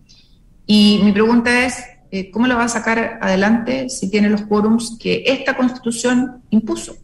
Y 0.66 1.00
mi 1.02 1.12
pregunta 1.12 1.64
es, 1.64 1.83
eh, 2.11 2.31
¿cómo 2.31 2.46
la 2.46 2.57
va 2.57 2.64
a 2.64 2.68
sacar 2.68 3.18
adelante 3.22 3.88
si 3.88 4.11
tiene 4.11 4.28
los 4.28 4.42
quórums 4.42 4.96
que 5.00 5.24
esta 5.26 5.57
constitución 5.57 6.42
impuso? 6.50 6.96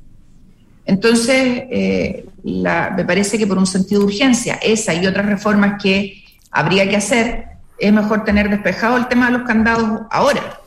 Entonces, 0.87 1.65
eh, 1.71 2.27
me 2.43 3.05
parece 3.05 3.39
que 3.39 3.47
por 3.47 3.59
un 3.59 3.67
sentido 3.67 4.01
de 4.01 4.07
urgencia, 4.07 4.59
esa 4.63 4.95
y 4.95 5.07
otras 5.07 5.27
reformas 5.27 5.83
que 5.83 6.25
habría 6.51 6.89
que 6.89 6.97
hacer, 6.97 7.47
es 7.79 7.93
mejor 7.93 8.25
tener 8.25 8.51
despejado 8.51 8.97
el 8.97 9.09
tema 9.09 9.27
de 9.27 9.39
los 9.39 9.47
candados 9.47 10.03
ahora 10.11 10.61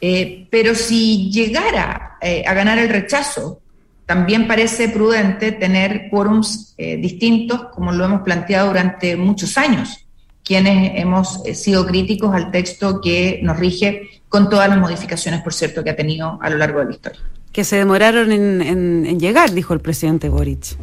eh, 0.00 0.46
pero 0.50 0.74
si 0.74 1.30
llegara 1.30 2.18
eh, 2.20 2.44
a 2.46 2.52
ganar 2.52 2.78
el 2.78 2.90
rechazo, 2.90 3.60
también 4.04 4.46
parece 4.46 4.90
prudente 4.90 5.52
tener 5.52 6.10
quórums 6.10 6.74
distintos, 6.76 7.68
como 7.72 7.90
lo 7.90 8.04
hemos 8.04 8.20
planteado 8.20 8.66
durante 8.66 9.16
muchos 9.16 9.56
años, 9.56 10.04
quienes 10.42 11.00
hemos 11.00 11.42
sido 11.54 11.86
críticos 11.86 12.34
al 12.34 12.50
texto 12.50 13.00
que 13.00 13.40
nos 13.42 13.58
rige, 13.58 14.20
con 14.28 14.50
todas 14.50 14.68
las 14.68 14.76
modificaciones, 14.76 15.40
por 15.42 15.54
cierto, 15.54 15.82
que 15.82 15.90
ha 15.90 15.96
tenido 15.96 16.38
a 16.42 16.50
lo 16.50 16.58
largo 16.58 16.80
de 16.80 16.84
la 16.84 16.90
historia. 16.90 17.20
Que 17.54 17.64
se 17.64 17.76
demoraron 17.76 18.30
en 18.32 19.18
llegar, 19.18 19.52
dijo 19.52 19.72
el 19.72 19.80
presidente 19.80 20.28
Boric. 20.28 20.76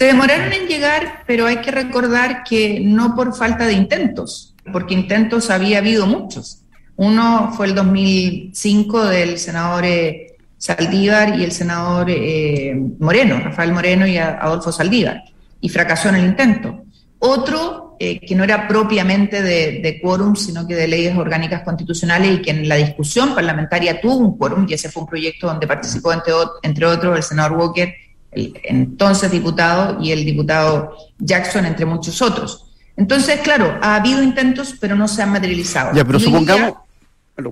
Se 0.00 0.06
demoraron 0.06 0.50
en 0.54 0.66
llegar, 0.66 1.24
pero 1.26 1.44
hay 1.44 1.58
que 1.58 1.70
recordar 1.70 2.42
que 2.42 2.80
no 2.80 3.14
por 3.14 3.36
falta 3.36 3.66
de 3.66 3.74
intentos, 3.74 4.54
porque 4.72 4.94
intentos 4.94 5.50
había 5.50 5.76
habido 5.76 6.06
muchos. 6.06 6.62
Uno 6.96 7.52
fue 7.54 7.66
el 7.66 7.74
2005 7.74 9.04
del 9.04 9.38
senador 9.38 9.84
eh, 9.84 10.38
Saldívar 10.56 11.38
y 11.38 11.44
el 11.44 11.52
senador 11.52 12.06
eh, 12.08 12.74
Moreno, 12.98 13.40
Rafael 13.40 13.74
Moreno 13.74 14.06
y 14.06 14.16
Adolfo 14.16 14.72
Saldívar, 14.72 15.22
y 15.60 15.68
fracasó 15.68 16.08
en 16.08 16.14
el 16.14 16.24
intento. 16.24 16.82
Otro, 17.18 17.89
eh, 18.02 18.18
que 18.18 18.34
no 18.34 18.44
era 18.44 18.66
propiamente 18.66 19.42
de, 19.42 20.00
quórum, 20.00 20.34
sino 20.34 20.66
que 20.66 20.74
de 20.74 20.88
leyes 20.88 21.14
orgánicas 21.18 21.60
constitucionales 21.60 22.38
y 22.38 22.40
que 22.40 22.50
en 22.50 22.66
la 22.66 22.76
discusión 22.76 23.34
parlamentaria 23.34 24.00
tuvo 24.00 24.16
un 24.16 24.38
quórum, 24.38 24.64
y 24.66 24.72
ese 24.72 24.88
fue 24.88 25.02
un 25.02 25.08
proyecto 25.10 25.48
donde 25.48 25.66
participó, 25.66 26.10
entre, 26.10 26.32
entre 26.62 26.86
otros, 26.86 27.14
el 27.14 27.22
senador 27.22 27.58
Walker, 27.58 27.94
el 28.32 28.58
entonces 28.64 29.30
diputado, 29.30 30.02
y 30.02 30.12
el 30.12 30.24
diputado 30.24 30.96
Jackson, 31.18 31.66
entre 31.66 31.84
muchos 31.84 32.22
otros. 32.22 32.72
Entonces, 32.96 33.40
claro, 33.40 33.78
ha 33.82 33.96
habido 33.96 34.22
intentos, 34.22 34.76
pero 34.80 34.96
no 34.96 35.06
se 35.06 35.20
han 35.20 35.32
materializado. 35.32 35.92
Ya, 35.94 36.02
pero 36.02 36.18
supongamos, 36.18 36.76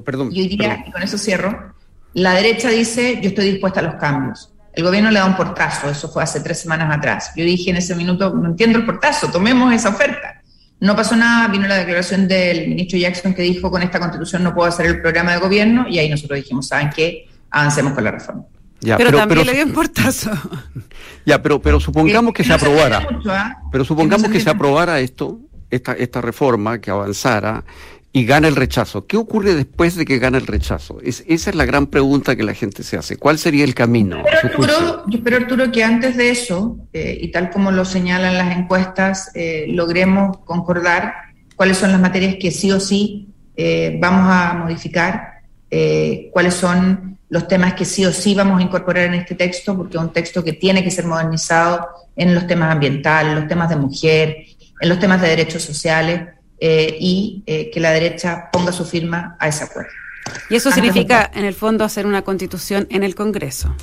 perdón, 0.03 0.31
yo 0.31 0.43
diría, 0.45 0.83
y 0.89 0.91
con 0.91 1.03
eso 1.03 1.19
cierro, 1.19 1.75
la 2.15 2.33
derecha 2.33 2.71
dice, 2.71 3.21
yo 3.21 3.29
estoy 3.29 3.51
dispuesta 3.51 3.81
a 3.81 3.83
los 3.83 3.97
cambios. 3.97 4.51
El 4.73 4.85
gobierno 4.85 5.11
le 5.11 5.19
da 5.19 5.27
un 5.27 5.37
portazo, 5.37 5.91
eso 5.91 6.09
fue 6.09 6.23
hace 6.23 6.41
tres 6.41 6.59
semanas 6.59 6.97
atrás. 6.97 7.33
Yo 7.37 7.45
dije 7.45 7.69
en 7.69 7.77
ese 7.77 7.95
minuto, 7.95 8.33
no 8.33 8.49
entiendo 8.49 8.79
el 8.79 8.87
portazo, 8.87 9.31
tomemos 9.31 9.75
esa 9.75 9.91
oferta. 9.91 10.38
No 10.81 10.95
pasó 10.95 11.17
nada, 11.17 11.49
vino 11.49 11.67
la 11.67 11.77
declaración 11.77 12.29
del 12.29 12.69
ministro 12.69 12.99
Jackson 12.99 13.35
que 13.35 13.43
dijo, 13.43 13.71
con 13.71 13.83
esta 13.83 13.99
constitución 13.99 14.45
no 14.45 14.55
puedo 14.55 14.69
hacer 14.69 14.87
el 14.87 15.01
programa 15.01 15.33
de 15.33 15.39
gobierno, 15.41 15.87
y 15.89 15.99
ahí 15.99 16.09
nosotros 16.09 16.37
dijimos, 16.37 16.69
¿saben 16.69 16.91
qué? 16.95 17.27
Avancemos 17.51 17.95
con 17.95 18.05
la 18.05 18.13
reforma. 18.13 18.45
pero, 18.81 19.11
también 19.11 19.47
le 19.47 19.55
dio 19.55 19.65
un 19.65 19.73
portazo. 19.73 20.31
Ya, 21.25 21.43
pero, 21.43 21.61
pero 21.61 21.79
supongamos 21.79 22.33
que, 22.33 22.43
se 22.43 22.55
aprobara. 22.55 23.07
¿ah? 23.29 23.59
Pero 23.71 23.85
supongamos 23.85 24.31
que 24.31 24.41
se 24.41 24.49
aprobara 24.49 24.99
esto, 24.99 25.41
esta, 25.69 25.93
esta 25.93 26.23
reforma, 26.23 26.81
que 26.81 26.91
avanzara, 26.91 27.65
y 28.13 28.25
gana 28.25 28.49
el 28.49 28.57
rechazo. 28.57 29.07
¿Qué 29.07 29.17
ocurre 29.17 29.55
después 29.55 29.95
de 29.95 30.05
que 30.05 30.19
gana 30.19 30.39
el 30.39 30.47
rechazo? 30.47 30.99
Es, 31.03 31.25
esa 31.27 31.51
es 31.51 31.57
la 31.57 31.67
gran 31.67 31.87
pregunta 31.87 32.37
que 32.37 32.43
la 32.43 32.55
gente 32.55 32.83
se 32.83 32.97
hace. 32.97 33.17
¿Cuál 33.17 33.39
sería 33.39 33.65
el 33.65 33.75
camino? 33.75 34.23
yo 34.43 35.05
espero, 35.13 35.37
Arturo, 35.37 35.71
que 35.71 35.85
antes 35.85 36.17
de 36.17 36.31
eso, 36.31 36.79
eh, 36.93 37.19
y 37.21 37.31
tal 37.31 37.51
como 37.51 37.71
lo 37.71 37.85
señalan 37.85 38.39
las 38.39 38.57
encuestas, 38.57 39.31
eh, 39.35 39.67
logremos 39.69 40.39
concordar 40.39 41.13
cuáles 41.55 41.77
son 41.77 41.93
las 41.93 42.01
materias 42.01 42.37
que 42.41 42.51
sí 42.51 42.73
o 42.73 42.81
sí 42.81 43.29
eh, 43.57 43.99
vamos 44.01 44.27
a 44.29 44.55
modificar, 44.55 45.35
cuáles 46.33 46.55
son 46.55 47.19
los 47.29 47.47
temas 47.47 47.75
que 47.75 47.85
sí 47.85 48.07
o 48.07 48.13
sí 48.13 48.35
vamos 48.35 48.59
a 48.59 48.63
incorporar 48.63 49.05
en 49.05 49.15
este 49.15 49.35
texto, 49.35 49.77
porque 49.77 49.99
es 49.99 50.03
un 50.03 50.13
texto 50.15 50.43
que 50.43 50.55
tiene 50.55 50.83
que 50.83 50.91
ser 50.91 51.05
modernizado 51.05 51.87
en 52.17 52.35
los 52.35 52.47
temas 52.47 52.73
ambientales, 52.73 53.33
en 53.33 53.41
los 53.41 53.49
temas 53.49 53.69
de 53.69 53.77
mujer, 53.77 54.37
en 54.81 54.89
los 54.89 54.99
temas 54.99 55.21
de 55.21 55.29
derechos 55.29 55.63
sociales 55.63 56.23
eh, 56.61 56.97
y 56.99 57.43
eh, 57.47 57.71
que 57.71 57.79
la 57.79 57.93
derecha 57.93 58.51
ponga 58.53 58.73
su 58.73 58.85
firma 58.85 59.37
a 59.39 59.49
ese 59.49 59.65
acuerdo. 59.65 59.91
Y 60.51 60.57
eso 60.57 60.73
significa, 60.73 61.31
en 61.33 61.45
el 61.45 61.55
fondo, 61.55 61.85
hacer 61.85 62.05
una 62.05 62.23
constitución 62.23 62.87
en 62.91 63.05
el 63.05 63.15
Congreso. 63.15 63.75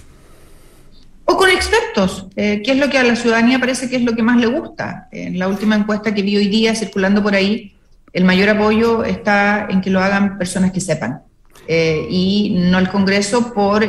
O 1.24 1.38
con 1.38 1.50
expertos, 1.50 2.28
eh, 2.36 2.62
que 2.64 2.72
es 2.72 2.78
lo 2.78 2.90
que 2.90 2.98
a 2.98 3.04
la 3.04 3.16
ciudadanía 3.16 3.60
parece 3.60 3.90
que 3.90 3.96
es 3.96 4.04
lo 4.04 4.14
que 4.14 4.22
más 4.22 4.38
le 4.38 4.48
gusta. 4.48 5.08
En 5.12 5.40
la 5.40 5.48
última 5.48 5.76
encuesta 5.76 6.14
que 6.14 6.22
vi 6.22 6.36
hoy 6.36 6.50
día 6.50 6.76
circulando 6.76 7.24
por 7.24 7.34
ahí, 7.34 7.74
el 8.12 8.26
mayor 8.26 8.50
apoyo 8.50 9.04
está 9.04 9.68
en 9.70 9.82
que 9.82 9.90
lo 9.90 10.02
hagan 10.02 10.38
personas 10.38 10.72
que 10.72 10.82
sepan. 10.82 11.22
y 11.68 12.58
no 12.60 12.78
el 12.78 12.90
Congreso 12.90 13.54
por 13.54 13.84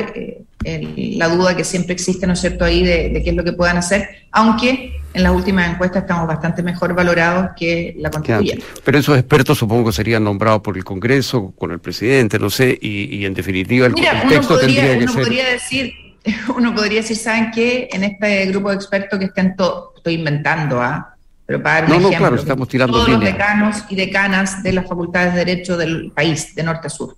la 0.63 1.27
duda 1.27 1.55
que 1.55 1.63
siempre 1.63 1.93
existe, 1.93 2.25
¿no 2.25 2.33
es 2.33 2.41
cierto?, 2.41 2.65
ahí 2.65 2.83
de, 2.83 3.09
de, 3.09 3.23
qué 3.23 3.29
es 3.29 3.35
lo 3.35 3.43
que 3.43 3.53
puedan 3.53 3.77
hacer, 3.77 4.09
aunque 4.31 4.93
en 5.17 5.23
las 5.23 5.33
últimas 5.33 5.69
encuestas 5.69 6.03
estamos 6.03 6.27
bastante 6.27 6.61
mejor 6.61 6.93
valorados 6.93 7.49
que 7.57 7.95
la 7.97 8.09
constituyente. 8.11 8.63
Pero 8.83 8.99
esos 8.99 9.17
expertos 9.17 9.57
supongo 9.57 9.85
que 9.85 9.93
serían 9.93 10.23
nombrados 10.23 10.61
por 10.61 10.77
el 10.77 10.83
Congreso, 10.83 11.53
con 11.57 11.71
el 11.71 11.79
presidente, 11.79 12.37
no 12.39 12.49
sé, 12.49 12.77
y, 12.79 13.25
en 13.25 13.33
definitiva 13.33 13.87
el, 13.87 13.95
texto 13.95 14.57
tendría 14.59 14.97
que 14.99 15.07
ser... 15.07 15.23
Podría 15.23 15.49
decir, 15.49 15.93
uno 16.55 16.73
podría 16.75 17.01
decir, 17.01 17.17
¿saben 17.17 17.51
qué? 17.51 17.89
En 17.91 18.03
este 18.03 18.45
grupo 18.45 18.69
de 18.69 18.75
expertos 18.75 19.17
que 19.17 19.25
están 19.25 19.55
todos, 19.55 19.97
estoy 19.97 20.13
inventando, 20.15 20.81
¿ah? 20.81 21.15
Pero 21.45 21.63
para 21.63 21.81
dar 21.81 21.95
un 21.95 22.03
no, 22.03 22.11
no, 22.11 22.17
claro, 22.17 22.35
estamos 22.35 22.67
tirando 22.67 22.93
todos 22.93 23.09
los 23.09 23.21
decanos 23.21 23.77
y 23.89 23.95
decanas 23.95 24.61
de 24.63 24.73
las 24.73 24.85
facultades 24.85 25.33
de 25.33 25.45
Derecho 25.45 25.77
del 25.77 26.11
país, 26.11 26.53
de 26.53 26.63
norte 26.63 26.87
a 26.87 26.89
sur 26.89 27.15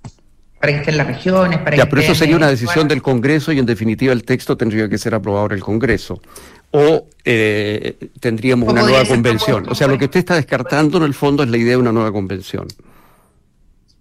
para 0.60 0.74
que 0.74 0.80
estén 0.80 0.98
las 0.98 1.08
regiones, 1.08 1.60
para 1.60 1.78
ya, 1.78 1.88
pero 1.88 2.02
eso 2.02 2.14
sería 2.14 2.36
una 2.36 2.50
decisión 2.50 2.88
del 2.88 3.02
Congreso 3.02 3.54
y 3.54 3.60
en 3.60 3.66
definitiva 3.66 4.12
el 4.12 4.24
texto 4.24 4.58
tendría 4.58 4.90
que 4.90 4.98
ser 4.98 5.16
aprobado 5.16 5.46
en 5.46 5.52
el 5.54 5.62
Congreso 5.62 6.22
o 6.71 7.08
eh, 7.25 7.97
tendríamos 8.19 8.69
una 8.69 8.84
nueva 8.84 9.05
convención. 9.05 9.67
O 9.69 9.75
sea, 9.75 9.88
lo 9.88 9.97
que 9.97 10.05
usted 10.05 10.19
está 10.19 10.36
descartando 10.36 10.97
en 10.97 11.03
el 11.03 11.13
fondo 11.13 11.43
es 11.43 11.49
la 11.49 11.58
idea 11.58 11.71
de 11.71 11.77
una 11.77 11.91
nueva 11.91 12.12
convención. 12.12 12.67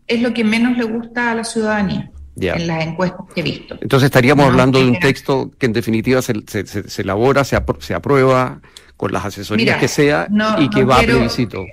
Es 0.06 0.22
lo 0.22 0.32
que 0.32 0.44
menos 0.44 0.76
le 0.76 0.84
gusta 0.84 1.32
a 1.32 1.34
la 1.34 1.44
ciudadanía. 1.44 2.10
en 2.40 2.66
las 2.66 2.86
encuestas 2.86 3.26
que 3.34 3.40
he 3.40 3.42
visto. 3.42 3.76
Entonces 3.80 4.06
estaríamos 4.06 4.46
hablando 4.46 4.78
de 4.78 4.86
un 4.86 4.98
texto 4.98 5.50
que 5.58 5.66
en 5.66 5.72
definitiva 5.72 6.22
se, 6.22 6.34
se, 6.46 7.02
elabora, 7.02 7.44
se, 7.44 7.58
se, 7.80 7.94
aprueba 7.94 8.60
con 8.96 9.12
las 9.12 9.24
asesorías 9.24 9.78
que 9.78 9.88
sea 9.88 10.28
y 10.58 10.70
que 10.70 10.84
va 10.84 11.00
a 11.00 11.02
plebiscito. 11.02 11.64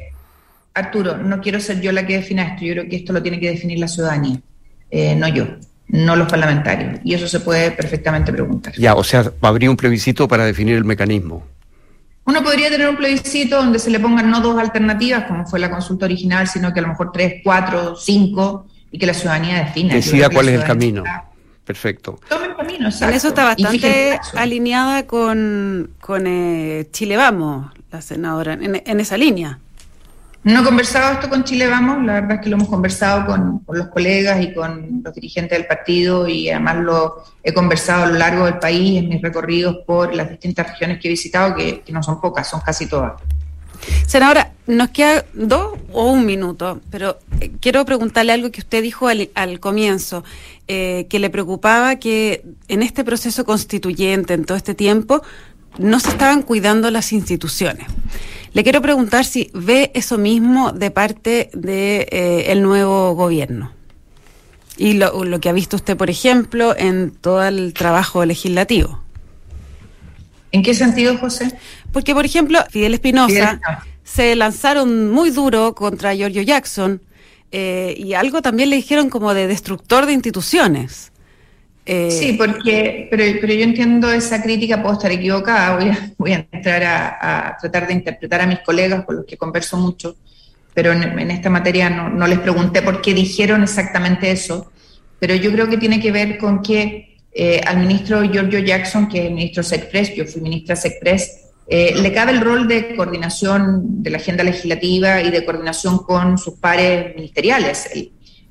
Arturo, 0.74 1.18
no 1.18 1.40
quiero 1.40 1.60
ser 1.60 1.80
yo 1.82 1.92
la 1.92 2.06
que 2.06 2.18
defina 2.18 2.44
esto, 2.44 2.66
yo 2.66 2.74
creo 2.74 2.90
que 2.90 2.98
esto 2.98 3.14
lo 3.14 3.22
tiene 3.22 3.40
que 3.40 3.50
definir 3.50 3.80
la 3.80 3.88
ciudadanía, 3.88 4.42
eh, 4.92 5.16
no 5.16 5.30
yo, 5.30 5.46
no 5.88 6.16
los 6.16 6.28
parlamentarios, 6.28 7.00
y 7.04 7.14
eso 7.14 7.28
se 7.28 7.40
puede 7.40 7.72
perfectamente 7.72 8.32
preguntar. 8.32 8.74
Ya, 8.76 8.96
o 8.96 9.04
sea, 9.04 9.32
habría 9.42 9.70
un 9.70 9.78
plebiscito 9.78 10.28
para 10.28 10.46
definir 10.46 10.76
el 10.76 10.86
mecanismo. 10.86 11.44
Uno 12.26 12.44
podría 12.44 12.70
tener 12.70 12.90
un 12.90 12.98
plebiscito 12.98 13.58
donde 13.58 13.78
se 13.78 13.92
le 13.92 14.00
pongan 14.00 14.32
no 14.32 14.42
dos 14.42 14.58
alternativas, 14.58 15.26
como 15.26 15.46
fue 15.46 15.60
la 15.60 15.70
consulta 15.70 16.06
original, 16.06 16.48
sino 16.48 16.74
que 16.74 16.80
a 16.80 16.84
lo 16.84 16.90
mejor 16.90 17.12
tres, 17.12 17.42
cuatro, 17.44 17.96
cinco, 17.96 18.66
y 18.92 18.98
que 18.98 19.06
la 19.06 19.14
ciudadanía 19.14 19.64
defina. 19.64 19.94
Decida 19.94 20.30
cuál 20.30 20.50
es 20.50 20.60
el 20.60 20.64
camino. 20.64 21.04
Perfecto. 21.64 22.20
Tome 22.30 22.46
el 22.48 22.56
camino, 22.56 22.88
exacto. 22.88 23.16
eso 23.16 23.28
está 23.30 23.44
bastante 23.44 24.20
alineada 24.36 25.06
con, 25.08 25.92
con 26.00 26.26
eh, 26.28 26.88
Chile 26.92 27.18
Vamos, 27.18 27.72
la 27.92 28.02
senadora, 28.02 28.54
en 28.54 29.00
esa 29.00 29.18
línea. 29.18 29.60
No 30.46 30.62
he 30.62 30.64
conversado 30.64 31.14
esto 31.14 31.28
con 31.28 31.44
Chile 31.44 31.66
Vamos, 31.66 32.06
la 32.06 32.14
verdad 32.14 32.34
es 32.34 32.42
que 32.42 32.50
lo 32.52 32.58
hemos 32.58 32.70
conversado 32.70 33.26
con, 33.26 33.64
los 33.68 33.88
colegas 33.88 34.44
y 34.44 34.54
con 34.54 35.02
los 35.04 35.12
dirigentes 35.12 35.58
del 35.58 35.66
partido 35.66 36.28
y 36.28 36.52
además 36.52 36.78
lo 36.78 37.24
he 37.42 37.52
conversado 37.52 38.04
a 38.04 38.08
lo 38.10 38.14
largo 38.14 38.46
del 38.46 38.60
país 38.60 39.00
en 39.00 39.10
mis 39.10 39.24
recorridos 39.24 39.78
por 39.88 40.14
las 40.14 40.30
distintas 40.30 40.70
regiones 40.70 41.00
que 41.02 41.08
he 41.08 41.12
visitado, 41.12 41.56
que, 41.56 41.82
no 41.90 42.04
son 42.04 42.22
pocas, 42.22 42.48
son 42.48 42.62
casi 42.62 42.86
todas. 42.86 43.14
Senadora, 44.06 44.52
nos 44.68 44.90
queda 44.90 45.26
dos 45.34 45.80
o 45.92 46.12
un 46.12 46.28
minuto, 46.28 46.80
pero 46.92 47.18
eh, 47.42 47.52
quiero 47.60 47.84
preguntarle 47.84 48.32
algo 48.32 48.52
que 48.52 48.62
usted 48.62 48.84
dijo 48.84 49.08
al, 49.08 49.60
comienzo, 49.60 50.24
eh, 50.68 51.08
que 51.10 51.18
le 51.18 51.32
preocupaba 51.32 51.96
que 51.96 52.46
en 52.68 52.84
este 52.84 53.04
proceso 53.04 53.46
constituyente, 53.46 54.36
en 54.36 54.46
todo 54.46 54.58
este 54.58 54.76
tiempo, 54.76 55.24
no 55.78 56.00
se 56.00 56.10
estaban 56.10 56.42
cuidando 56.42 56.92
las 56.92 57.14
instituciones. 57.14 57.88
Le 58.54 58.64
quiero 58.64 58.82
preguntar 58.82 59.26
si 59.26 59.52
ve 59.54 59.92
eso 59.94 60.18
mismo 60.18 60.72
de 60.72 60.90
parte 60.92 61.50
del 61.54 61.62
de, 61.62 62.08
eh, 62.12 62.52
el 62.52 62.64
nuevo 62.64 63.14
gobierno. 63.14 63.74
Y 64.78 64.94
lo, 64.94 65.24
lo, 65.24 65.40
que 65.40 65.50
ha 65.50 65.54
visto 65.54 65.76
usted, 65.76 65.98
por 65.98 66.10
ejemplo, 66.10 66.76
en 66.78 67.12
todo 67.12 67.44
el 67.44 67.74
trabajo 67.74 68.26
legislativo. 68.26 69.02
¿En 70.52 70.64
qué 70.64 70.74
sentido, 70.74 71.18
José? 71.18 71.58
Porque, 71.92 72.14
por 72.14 72.26
ejemplo, 72.26 72.60
Fidel 72.70 72.94
Espinosa 72.94 73.60
se 74.06 74.36
lanzaron 74.36 75.12
muy 75.12 75.32
duro 75.32 75.76
contra 75.76 76.16
Giorgio 76.16 76.42
Jackson 76.42 77.02
eh, 77.52 77.96
y 77.98 78.14
algo 78.14 78.42
también 78.42 78.70
le 78.70 78.78
dijeron 78.78 79.10
como 79.10 79.34
de 79.34 79.48
destructor 79.48 80.06
de 80.06 80.14
instituciones. 80.14 81.12
Eh, 81.88 82.10
sí, 82.10 82.34
porque, 82.34 83.08
pero, 83.12 83.24
pero, 83.40 83.54
yo 83.54 83.64
entiendo 83.64 84.12
esa 84.12 84.42
crítica, 84.42 84.82
puedo 84.82 84.96
estar 84.96 85.12
equivocada, 85.12 85.78
voy 85.78 85.90
a, 85.90 86.14
voy 86.18 86.32
a 86.34 86.48
entrar 86.52 86.84
a, 86.84 87.58
tratar 87.62 87.88
de 87.88 87.94
interpretar 87.94 88.42
a 88.42 88.48
mis 88.48 88.60
colegas 88.62 89.06
con 89.06 89.18
los 89.18 89.26
que 89.26 89.38
converso 89.38 89.78
mucho, 89.78 90.16
pero 90.74 90.92
en, 90.92 91.30
esta 91.30 91.52
materia 91.52 91.90
no, 91.92 92.26
les 92.26 92.40
pregunté 92.40 92.82
por 92.82 93.02
qué 93.02 93.14
dijeron 93.14 93.62
exactamente 93.62 94.32
eso, 94.32 94.72
pero 95.20 95.36
yo 95.36 95.52
creo 95.52 95.70
que 95.70 95.78
tiene 95.78 96.00
que 96.00 96.12
ver 96.12 96.40
con 96.40 96.64
que 96.64 97.20
eh, 97.32 97.62
al 97.64 97.78
ministro 97.78 98.24
Giorgio 98.24 98.60
Jackson, 98.60 99.08
que 99.08 99.28
es 99.28 99.32
ministro 99.32 99.62
SECPRES, 99.62 100.16
yo 100.16 100.26
fui 100.26 100.42
ministra 100.42 100.76
SECPRES, 100.76 101.52
eh, 101.68 101.94
le 102.02 102.12
cabe 102.14 102.32
el 102.32 102.42
rol 102.42 102.68
de 102.68 102.96
coordinación 102.96 104.02
de 104.02 104.10
la 104.10 104.18
agenda 104.18 104.44
legislativa 104.44 105.22
y 105.22 105.30
de 105.30 105.46
coordinación 105.46 106.00
con 106.00 106.40
sus 106.40 106.56
pares 106.56 107.16
ministeriales. 107.16 107.90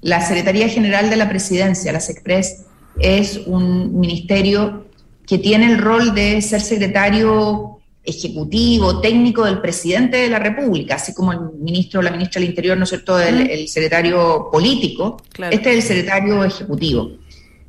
la 0.03 0.21
Secretaría 0.21 0.69
General 0.69 1.09
de 1.11 1.17
la 1.17 1.29
Presidencia, 1.29 1.91
la 1.93 2.01
SECPRES, 2.01 2.67
es 2.99 3.41
un 3.47 3.99
ministerio 3.99 4.87
que 5.27 5.39
tiene 5.39 5.73
el 5.73 5.79
rol 5.79 6.15
de 6.15 6.41
ser 6.43 6.61
secretario 6.61 7.75
ejecutivo, 8.05 9.01
técnico 9.01 9.45
del 9.45 9.61
presidente 9.61 10.19
de 10.19 10.29
la 10.29 10.39
República, 10.39 10.97
así 10.97 11.15
como 11.15 11.33
el 11.33 11.39
ministro 11.59 12.01
o 12.01 12.03
la 12.03 12.11
ministra 12.11 12.41
del 12.41 12.51
Interior, 12.51 12.77
¿no 12.77 12.85
es 12.85 12.91
cierto?, 12.91 13.19
el, 13.19 13.67
secretario 13.67 14.49
político, 14.53 15.17
este 15.51 15.71
es 15.71 15.77
el 15.77 15.83
secretario 15.83 16.45
ejecutivo. 16.45 17.13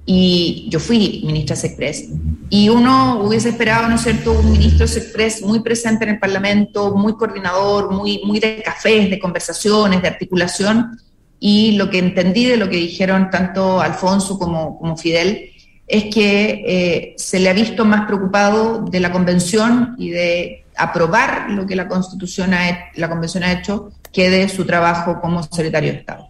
Y 0.07 0.67
yo 0.69 0.79
fui 0.79 1.23
ministra 1.25 1.55
Sexpress. 1.55 2.09
Y 2.49 2.69
uno 2.69 3.21
hubiese 3.23 3.49
esperado, 3.49 3.87
¿no 3.87 3.95
es 3.95 4.01
cierto?, 4.01 4.33
un 4.33 4.51
ministro 4.51 4.87
Sexpress 4.87 5.41
muy 5.41 5.61
presente 5.61 6.03
en 6.03 6.11
el 6.11 6.19
Parlamento, 6.19 6.93
muy 6.93 7.13
coordinador, 7.13 7.91
muy, 7.91 8.21
muy 8.25 8.39
de 8.39 8.61
cafés, 8.61 9.09
de 9.09 9.17
conversaciones, 9.17 10.01
de 10.01 10.07
articulación, 10.07 10.99
y 11.47 11.73
lo 11.73 11.91
que 11.91 11.99
entendí 11.99 12.45
de 12.45 12.57
lo 12.57 12.71
que 12.71 12.77
dijeron 12.77 13.29
tanto 13.29 13.79
Alfonso 13.79 14.39
como, 14.39 14.97
Fidel 14.97 15.51
es 15.85 16.05
que 16.05 16.63
eh, 16.65 17.13
se 17.17 17.39
le 17.39 17.51
ha 17.51 17.53
visto 17.53 17.85
más 17.85 18.07
preocupado 18.07 18.81
de 18.81 18.99
la 18.99 19.11
convención 19.11 19.93
y 19.99 20.09
de 20.09 20.65
aprobar 20.75 21.51
lo 21.51 21.67
que 21.67 21.75
la 21.75 21.87
constitución 21.87 22.55
ha, 22.55 22.89
la 22.95 23.07
convención 23.09 23.43
ha 23.43 23.51
hecho 23.51 23.91
que 24.11 24.31
de 24.31 24.49
su 24.49 24.65
trabajo 24.65 25.21
como 25.21 25.43
secretario 25.43 25.91
de 25.91 25.99
Estado. 25.99 26.27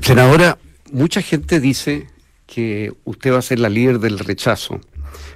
Senadora, 0.00 0.58
mucha 0.90 1.22
gente 1.22 1.60
dice 1.60 2.08
que 2.46 2.92
usted 3.04 3.32
va 3.32 3.38
a 3.38 3.42
ser 3.42 3.60
la 3.60 3.68
líder 3.68 4.00
del 4.00 4.18
rechazo 4.18 4.80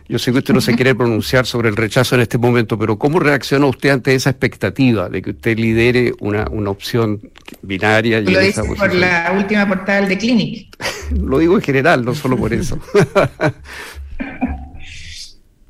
yo 0.09 0.19
sé 0.19 0.33
que 0.33 0.39
usted 0.39 0.55
no 0.55 0.61
se 0.61 0.75
quiere 0.75 0.95
pronunciar 0.95 1.47
sobre 1.47 1.69
el 1.69 1.77
rechazo 1.77 2.15
en 2.15 2.21
este 2.21 2.39
momento, 2.39 2.79
pero 2.79 2.99
¿cómo 2.99 3.19
reacciona 3.19 3.67
usted 3.67 3.91
ante 3.91 4.15
esa 4.15 4.31
expectativa 4.31 5.09
de 5.09 5.21
que 5.21 5.31
usted 5.31 5.59
lidere 5.59 6.13
una, 6.21 6.47
una 6.51 6.71
opción 6.71 7.21
binaria? 7.63 8.21
Y 8.21 8.27
Lo 8.27 8.39
dice 8.39 8.63
por 8.63 8.95
la 8.95 9.33
última 9.37 9.67
portada 9.67 10.03
de 10.03 10.17
Clinic. 10.17 10.77
Lo 11.11 11.39
digo 11.39 11.57
en 11.57 11.63
general, 11.63 12.05
no 12.05 12.15
solo 12.15 12.37
por 12.37 12.53
eso. 12.53 12.79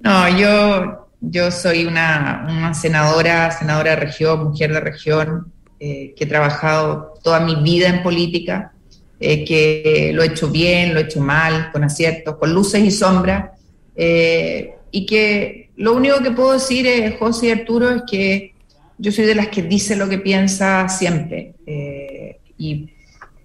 no, 0.01 0.39
yo, 0.39 1.09
yo 1.23 1.51
soy 1.51 1.87
una, 1.87 2.75
senadora, 2.75 3.51
senadora 3.53 3.93
de 3.93 3.97
región, 3.97 4.45
mujer 4.45 4.73
de 4.73 4.81
región, 4.81 5.53
eh, 5.81 6.15
que 6.15 6.25
he 6.25 6.27
trabajado 6.27 7.15
toda 7.23 7.41
mi 7.41 7.57
vida 7.57 7.89
en 7.89 8.03
política, 8.03 8.73
eh, 9.19 9.47
que 9.47 10.13
lo 10.15 10.23
he 10.23 10.27
hecho 10.27 10.51
bien, 10.51 10.93
lo 10.93 11.01
he 11.01 11.05
hecho 11.05 11.21
mal, 11.21 11.71
con 11.73 11.85
aciertos, 11.85 12.37
con 12.37 12.53
luces 12.53 12.83
y 12.83 12.91
sombras 12.91 13.56
eh, 13.97 14.75
y 14.91 15.07
que 15.07 15.71
lo 15.77 15.95
único 15.95 16.23
que 16.23 16.31
puedo 16.31 16.53
decir, 16.53 17.17
José 17.19 17.47
y 17.47 17.51
Arturo, 17.51 17.91
es 17.91 18.03
que 18.09 18.55
yo 18.99 19.13
soy 19.13 19.25
de 19.25 19.35
las 19.35 19.49
que 19.49 19.63
dice 19.63 19.97
lo 19.97 20.09
que 20.09 20.19
piensa 20.19 20.89
siempre. 20.89 21.55
Eh, 21.67 22.39
y, 22.59 22.91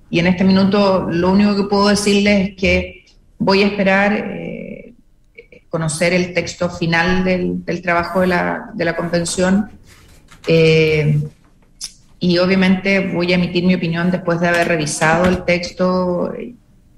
y, 0.09 0.19
en 0.19 0.27
este 0.27 0.43
minuto 0.43 1.07
lo 1.09 1.31
único 1.31 1.55
que 1.55 1.63
puedo 1.63 1.87
decirles 1.87 2.49
es 2.49 2.55
que 2.55 3.05
voy 3.37 3.63
a 3.63 3.67
esperar 3.67 4.13
eh, 4.13 4.93
conocer 5.69 6.13
el 6.13 6.33
texto 6.33 6.69
final 6.69 7.23
del, 7.23 7.65
del 7.65 7.81
trabajo 7.81 8.21
de 8.21 8.27
la, 8.27 8.71
de 8.73 8.85
la 8.85 8.95
convención. 8.95 9.71
y 12.19 12.37
obviamente 12.37 12.99
voy 12.99 13.31
a 13.31 13.35
emitir 13.35 13.63
mi 13.65 13.75
opinión 13.75 14.11
después 14.11 14.39
de 14.39 14.47
haber 14.47 14.67
revisado 14.67 15.25
el 15.25 15.43
texto 15.43 16.31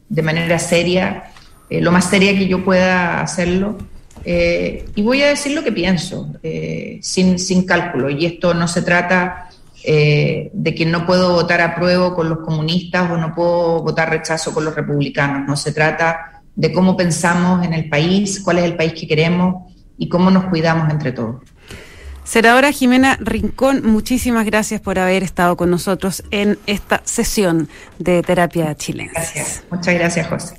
de 0.09 0.21
manera 0.21 0.59
seria 0.59 1.32
eh, 1.73 1.81
lo 1.81 1.91
más 1.91 2.07
seria 2.07 2.37
que 2.37 2.47
yo 2.47 2.63
pueda 2.63 3.19
hacerlo. 3.19 3.77
Eh, 4.23 4.85
y 4.93 5.01
voy 5.01 5.23
a 5.23 5.29
decir 5.29 5.53
lo 5.53 5.63
que 5.63 5.71
pienso, 5.71 6.31
eh, 6.43 6.99
sin, 7.01 7.39
sin, 7.39 7.65
cálculo. 7.65 8.11
Y 8.11 8.27
esto 8.27 8.53
no 8.53 8.67
se 8.67 8.83
trata 8.83 9.49
de 9.85 10.75
que 10.77 10.85
no 10.85 11.05
puedo 11.05 11.33
votar 11.33 11.59
a 11.59 11.75
prueba 11.75 12.15
con 12.15 12.29
los 12.29 12.39
comunistas 12.39 13.11
o 13.11 13.17
no 13.17 13.35
puedo 13.35 13.81
votar 13.81 14.09
rechazo 14.09 14.53
con 14.53 14.63
los 14.63 14.75
republicanos. 14.75 15.45
No 15.45 15.57
se 15.57 15.73
trata 15.73 16.41
de 16.55 16.71
cómo 16.71 16.95
pensamos 16.95 17.65
en 17.65 17.73
el 17.73 17.89
país, 17.89 18.39
cuál 18.41 18.59
es 18.59 18.63
el 18.63 18.77
país 18.77 18.93
que 18.93 19.07
queremos 19.07 19.73
y 19.97 20.07
cómo 20.07 20.31
nos 20.31 20.45
cuidamos 20.45 20.89
entre 20.89 21.11
todos. 21.11 21.41
Senadora 22.23 22.71
Jimena 22.71 23.17
Rincón, 23.19 23.85
muchísimas 23.85 24.45
gracias 24.45 24.79
por 24.79 24.97
haber 24.97 25.23
estado 25.23 25.57
con 25.57 25.69
nosotros 25.69 26.23
en 26.31 26.57
esta 26.67 27.01
sesión 27.03 27.67
de 27.99 28.21
terapia 28.23 28.73
chilena. 28.75 29.11
Gracias, 29.13 29.63
muchas 29.69 29.93
gracias 29.93 30.27
José. 30.27 30.55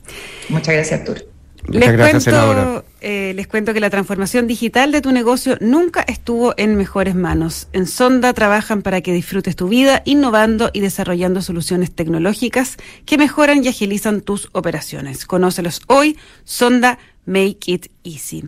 Muchas 0.51 0.75
gracias 0.75 1.01
Arturo. 1.01 1.21
les, 1.69 1.97
cuento, 1.97 2.85
eh, 3.01 3.33
les 3.35 3.47
cuento 3.47 3.73
que 3.73 3.81
la 3.81 3.89
transformación 3.89 4.47
digital 4.47 4.93
de 4.93 5.01
tu 5.01 5.11
negocio 5.11 5.57
nunca 5.61 6.03
estuvo 6.07 6.53
en 6.59 6.77
mejores 6.77 7.15
manos. 7.15 7.69
En 7.73 7.87
Sonda 7.87 8.35
trabajan 8.35 8.83
para 8.83 9.01
que 9.01 9.13
disfrutes 9.13 9.57
tu 9.57 9.69
vida 9.69 10.03
innovando 10.05 10.71
y 10.75 10.81
desarrollando 10.81 11.41
soluciones 11.41 11.95
tecnológicas 11.95 12.77
que 13.07 13.17
mejoran 13.17 13.65
y 13.65 13.69
agilizan 13.69 14.21
tus 14.21 14.51
operaciones. 14.53 15.25
Conócelos 15.25 15.81
hoy, 15.87 16.19
Sonda 16.45 16.99
Make 17.25 17.59
It 17.67 17.87
Easy. 18.05 18.45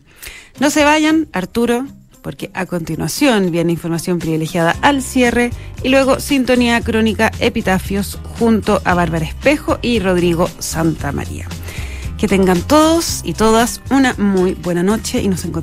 No 0.60 0.68
se 0.68 0.84
vayan, 0.84 1.28
Arturo, 1.32 1.86
porque 2.26 2.50
a 2.54 2.66
continuación 2.66 3.52
viene 3.52 3.70
información 3.70 4.18
privilegiada 4.18 4.74
al 4.82 5.00
cierre 5.00 5.50
y 5.84 5.90
luego 5.90 6.18
sintonía 6.18 6.80
crónica 6.80 7.30
epitafios 7.38 8.18
junto 8.40 8.82
a 8.84 8.94
Bárbara 8.94 9.24
Espejo 9.24 9.78
y 9.80 10.00
Rodrigo 10.00 10.50
Santa 10.58 11.12
María. 11.12 11.46
Que 12.18 12.26
tengan 12.26 12.60
todos 12.62 13.20
y 13.22 13.34
todas 13.34 13.80
una 13.90 14.14
muy 14.14 14.54
buena 14.54 14.82
noche 14.82 15.22
y 15.22 15.28
nos 15.28 15.44
encontramos 15.44 15.54